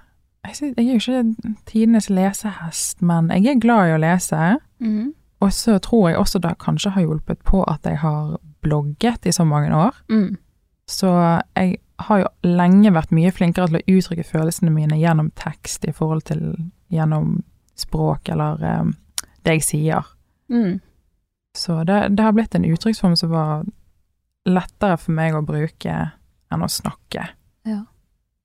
[0.45, 4.39] Jeg, synes, jeg er jo ikke tidenes lesehest, men jeg er glad i å lese.
[4.83, 5.13] Mm.
[5.43, 9.33] Og så tror jeg også det kanskje har hjulpet på at jeg har blogget i
[9.35, 9.97] så mange år.
[10.09, 10.37] Mm.
[10.87, 11.09] Så
[11.55, 15.93] jeg har jo lenge vært mye flinkere til å uttrykke følelsene mine gjennom tekst i
[15.95, 16.41] forhold til
[16.93, 17.41] gjennom
[17.79, 18.95] språk eller um,
[19.43, 20.09] det jeg sier.
[20.51, 20.79] Mm.
[21.57, 23.65] Så det, det har blitt en uttrykksform som var
[24.49, 25.97] lettere for meg å bruke
[26.53, 27.27] enn å snakke.
[27.67, 27.83] Ja.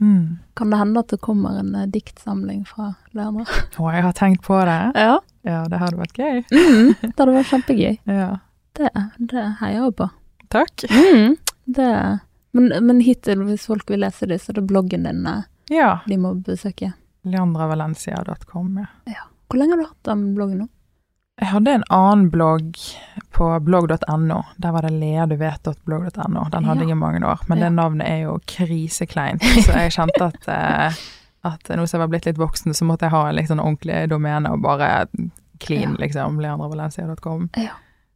[0.02, 0.38] Mm.
[0.54, 3.48] Kan det hende at det kommer en eh, diktsamling fra Leandra?
[3.48, 4.80] Å, jeg har tenkt på det.
[5.08, 5.18] Ja.
[5.48, 6.42] Ja, det hadde vært gøy.
[6.52, 6.94] Mm.
[7.02, 7.98] Det hadde vært kjempegøy.
[8.12, 8.30] Ja.
[8.78, 8.90] Det,
[9.32, 10.08] det heier jeg på.
[10.52, 10.84] Takk.
[10.92, 11.36] Mm.
[11.78, 11.90] Det,
[12.56, 15.42] men, men hittil, hvis folk vil lese det, så er det bloggen din eh,
[15.72, 15.90] Ja.
[16.08, 16.92] de må besøke.
[17.28, 18.78] Leandravalencia.com,
[19.08, 19.24] ja.
[19.48, 20.68] Hvor lenge har du hatt den bloggen nå?
[21.38, 22.74] Jeg hadde en annen blogg
[23.36, 24.38] på blogg.no.
[24.58, 26.48] Der var det leaduvet.blogg.no.
[26.50, 26.88] Den hadde Ja.
[26.88, 27.64] jeg i mange år, men Ja.
[27.68, 29.42] det navnet er jo krisekleint.
[29.64, 30.98] Så jeg kjente at, eh,
[31.44, 34.08] at nå som jeg var blitt litt voksen, så måtte jeg ha en sånn ordentlig
[34.10, 35.06] domene og bare
[35.60, 36.06] clean, Ja.
[36.06, 36.38] liksom.
[36.40, 37.50] leandrevalencia.com.
[37.56, 37.70] Ja.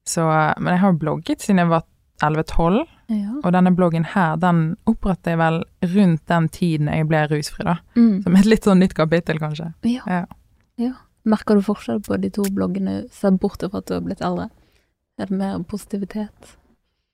[0.04, 1.82] Så, eh, men jeg har blogget siden jeg var
[2.22, 3.32] 11-12, Ja.
[3.44, 7.76] og denne bloggen her, den opprettet jeg vel rundt den tiden jeg ble rusfri, da.
[7.96, 8.22] Mm.
[8.22, 9.72] Som et litt sånn nytt kapittel, kanskje.
[9.84, 10.00] ja.
[10.06, 10.24] Ja.
[10.78, 10.92] ja.
[11.24, 14.50] Merker du forskjell på de to bloggene, sett bort fra at du har blitt eldre?
[15.20, 16.56] Er det mer positivitet?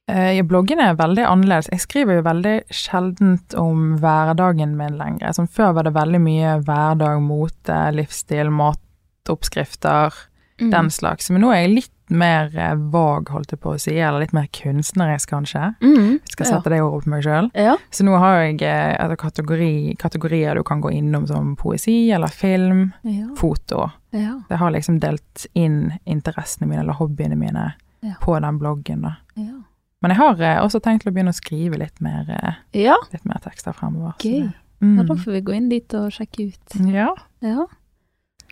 [0.09, 1.69] Eh, Ja, bloggene er veldig annerledes.
[1.71, 5.35] Jeg skriver jo veldig sjeldent om hverdagen min lenger.
[5.37, 10.13] Som før var det veldig mye hverdag, mote, livsstil, matoppskrifter,
[10.61, 10.71] Mm.
[10.71, 11.31] den slags.
[11.31, 14.33] Men nå er jeg litt mer eh, vag, holdt jeg på å si, eller litt
[14.33, 15.75] mer kunstnerisk, kanskje.
[15.83, 16.13] Mm.
[16.25, 17.51] Jeg skal sette det ordet på meg sjøl.
[17.55, 17.77] Ja.
[17.93, 22.29] Så nå har jeg eh, altså, kategori, kategorier du kan gå innom som poesi eller
[22.29, 23.29] film, Ja.
[23.37, 23.91] foto.
[24.11, 24.41] Ja.
[24.49, 28.15] Jeg har liksom delt inn interessene mine eller hobbyene mine Ja.
[28.23, 29.17] på den bloggen, da.
[29.37, 29.58] Ja.
[30.03, 32.95] Men jeg har eh, også tenkt til å begynne å skrive litt mer, eh, ja.
[33.13, 34.15] litt mer tekster fremover.
[34.23, 34.41] Gøy.
[34.47, 35.19] det- Ja, da Mm.
[35.19, 36.77] får vi gå inn dit og sjekke ut.
[36.95, 37.09] Ja.
[37.43, 37.65] Ja.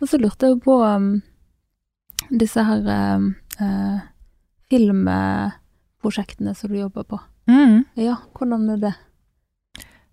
[0.01, 1.21] Og så lurte jeg på um,
[2.29, 3.99] disse her um, eh,
[4.69, 7.19] filmprosjektene som du jobber på.
[7.47, 7.85] Mm.
[7.95, 8.93] Ja, hvordan er det?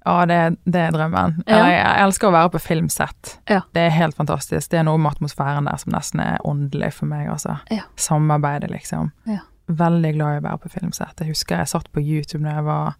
[0.07, 1.39] Ja, det, det er drømmen.
[1.49, 1.57] Ja.
[1.65, 3.39] Jeg, jeg elsker å være på filmsett.
[3.49, 3.63] Ja.
[3.73, 4.71] Det er helt fantastisk.
[4.71, 7.57] Det er noe med atmosfæren der som nesten er åndelig for meg, altså.
[7.97, 9.11] Samarbeidet, liksom.
[9.27, 9.41] Ja.
[9.69, 11.21] Veldig glad i å være på filmsett.
[11.21, 12.95] Jeg husker jeg satt på YouTube da jeg var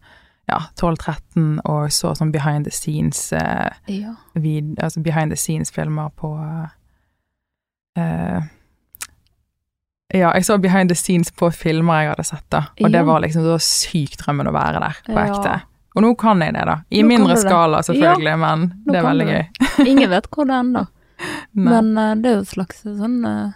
[0.49, 4.15] ja, 12-13 og så sånn behind the scenes eh, Ja.
[4.35, 6.31] vid, altså behind the scenes-filmer på
[7.99, 8.43] eh,
[10.15, 12.67] Ja, jeg så behind the scenes på filmer jeg hadde sett, da.
[12.81, 15.25] Og det var liksom så sykt drømmen å være der, på Ja.
[15.33, 15.55] ekte.
[15.97, 16.77] Og nå kan jeg det, da.
[16.91, 19.45] I Nå mindre skala, selvfølgelig, men det er veldig gøy.
[19.91, 20.87] Ingen vet hvor det ender.
[21.55, 23.53] Men uh, det er jo et slags sånn eh,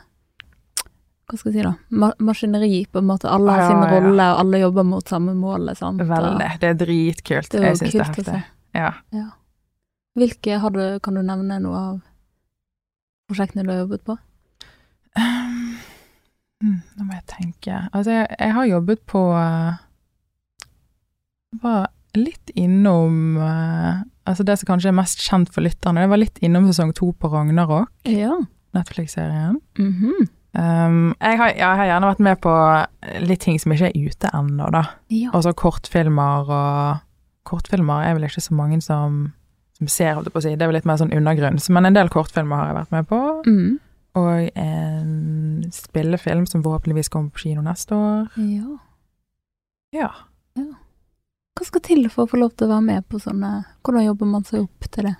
[1.28, 1.74] Hva skal jeg si, da?
[2.00, 3.28] Ma maskineri, på en måte.
[3.28, 3.88] Alle har Ja, sin ja.
[4.00, 5.68] rolle, og alle jobber mot samme mål.
[5.76, 6.00] Sant?
[6.00, 6.46] Veldig.
[6.62, 7.50] Det er dritkult.
[7.52, 8.44] Det er jeg syns det er heftig.
[8.74, 8.92] Ja.
[9.12, 9.26] Ja.
[10.16, 11.98] Hvilke har du, kan du nevne noe av
[13.28, 14.16] prosjektene du har jobbet på?
[15.18, 17.76] Hmm, Nå må jeg tenke.
[17.92, 19.76] Altså, jeg, jeg har jobbet på uh,
[21.62, 21.84] Var
[22.18, 26.40] litt innom uh, Altså, det som kanskje er mest kjent for lytterne, det var litt
[26.44, 28.34] innom sesong to på Ragnarok, Ja.
[28.76, 29.60] Netflix-serien.
[29.78, 30.26] Mhm.
[30.58, 32.52] Um, jeg, har, ja, jeg har gjerne vært med på
[33.28, 34.80] litt ting som ikke er ute ennå, da.
[35.14, 35.30] ja.
[35.38, 37.04] Også kortfilmer og
[37.48, 39.20] Kortfilmer er vel ikke så mange som,
[39.78, 40.50] som ser, holdt jeg på å si.
[40.58, 43.06] Det er vel litt mer sånn undergrunns, men en del kortfilmer har jeg vært med
[43.08, 43.20] på.
[43.46, 43.70] Mm.
[44.20, 48.26] Og en spillefilm som forhåpentligvis kommer på kino neste år.
[48.36, 48.76] ja.
[49.96, 50.10] Ja.
[50.58, 54.28] Hva skal til for å få lov til å være med på sånne Hvordan jobber
[54.28, 55.14] man seg opp til det?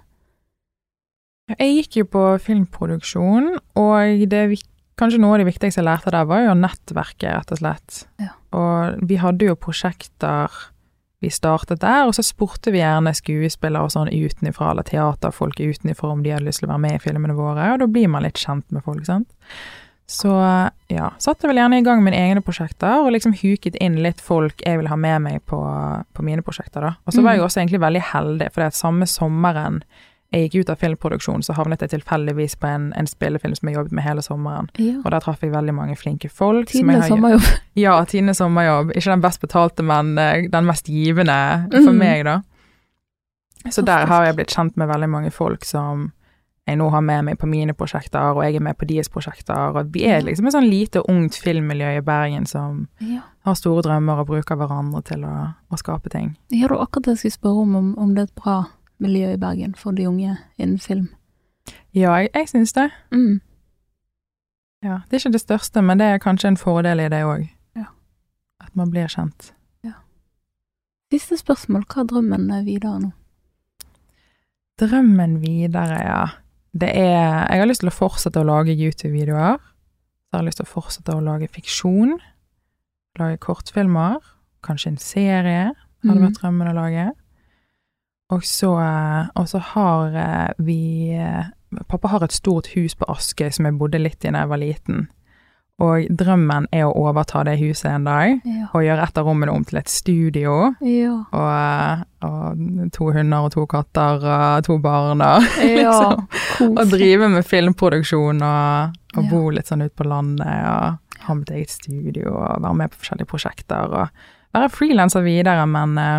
[1.56, 3.46] Jeg gikk jo på filmproduksjon,
[3.80, 4.68] og det vik-
[4.98, 8.02] kanskje noe av det viktigste jeg lærte der, var jo nettverket, rett og slett.
[8.22, 8.32] Ja.
[8.58, 10.52] Og vi hadde jo prosjekter
[11.20, 16.12] vi startet der, og så spurte vi gjerne skuespillere og sånn utenifra, eller teaterfolk utenifra
[16.14, 18.22] om de hadde lyst til å være med i filmene våre, og da blir man
[18.22, 19.26] litt kjent med folk, sant.
[20.08, 20.30] Så
[20.88, 24.62] ja, satte vel gjerne i gang mine egne prosjekter, og liksom huket inn litt folk
[24.64, 25.58] jeg ville ha med meg på,
[26.14, 26.94] på mine prosjekter, da.
[27.04, 27.46] Og så var jeg Mm.
[27.48, 29.82] også egentlig veldig heldig, for det at samme sommeren
[30.28, 33.78] jeg gikk ut av filmproduksjon, så havnet jeg tilfeldigvis på en, en spillefilm som jeg
[33.78, 34.68] jobbet med hele sommeren.
[34.76, 34.98] Ja.
[35.00, 36.68] Og der traff jeg veldig mange flinke folk.
[36.68, 37.48] Tidenes sommerjobb.
[37.78, 38.92] Ja, tidenes sommerjobb.
[38.92, 41.38] Ikke den best betalte, men eh, den mest givende
[41.72, 41.98] for mm.
[42.02, 42.40] meg, da.
[43.72, 46.10] Så der har jeg blitt kjent med veldig mange folk som
[46.68, 49.72] jeg nå har med meg på mine prosjekter, og jeg er med på deres prosjekter.
[49.72, 53.22] Og vi er liksom et sånn lite, ungt filmmiljø i Bergen som Ja.
[53.48, 56.36] har store drømmer og bruker hverandre til å, å skape ting.
[56.52, 58.58] Ja, det var akkurat det jeg skulle spørre om, om, om det er et bra
[59.00, 61.08] miljø i Bergen for de unge innen film.
[61.94, 62.90] Ja, jeg, jeg syns det.
[63.12, 63.40] Mm.
[64.82, 67.48] Ja, det er ikke det største, men det er kanskje en fordel i det òg.
[67.76, 67.84] Ja.
[68.60, 69.52] At man blir kjent.
[71.08, 73.10] Siste spørsmål, hva er drømmen videre nå?
[74.78, 76.26] Drømmen videre, ja.
[76.78, 79.56] Det er Jeg har lyst til å fortsette å lage YouTube-videoer.
[79.58, 82.18] Så har jeg lyst til å fortsette å lage fiksjon.
[83.18, 84.18] Lage kortfilmer.
[84.62, 85.72] Kanskje en serie.
[86.04, 86.26] Hadde Mhm.
[86.26, 87.06] vært drømmen å lage.
[88.30, 88.70] Og så,
[89.34, 91.46] og så har eh, vi eh,
[91.88, 94.60] Pappa har et stort hus på Askøy som jeg bodde litt i da jeg var
[94.62, 95.06] liten.
[95.78, 98.64] Og drømmen er å overta det huset en dag, Ja.
[98.74, 100.54] og gjøre et av rommene om til et studio.
[100.82, 101.12] Ja.
[101.30, 105.22] Og, og to hunder og to katter og to barn.
[105.22, 105.46] Og,
[105.84, 106.16] Ja,
[106.66, 111.52] og drive med filmproduksjon og, og bo litt sånn ute på landet og ha mitt
[111.54, 113.94] eget studio og være med på forskjellige prosjekter.
[114.02, 116.18] Og være frilanser videre, men eh,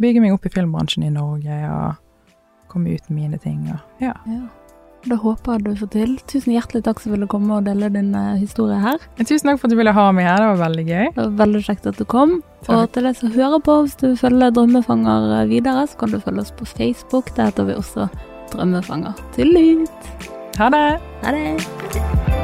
[0.00, 3.64] bygge meg opp i filmbransjen i Norge og komme ut med mine ting.
[3.72, 4.14] Og, ja.
[4.28, 4.44] Ja.
[5.06, 6.14] Det håper jeg du får til.
[6.26, 8.98] Tusen hjertelig takk som ville komme og dele din eh, historie her.
[9.20, 11.04] Tusen takk for at du ville ha meg her, det var veldig gøy.
[11.12, 12.38] Det var veldig kjekt at du kom.
[12.66, 12.72] Takk.
[12.74, 16.22] Og til deg som hører på, hvis du følger Drømmefanger eh, videre, så kan du
[16.22, 17.30] følge oss på Facebook.
[17.38, 18.08] Der heter vi også
[18.54, 19.14] Drømmefanger.
[19.38, 20.10] Tillit!
[20.58, 20.88] Ha det!
[21.22, 22.35] Ha det!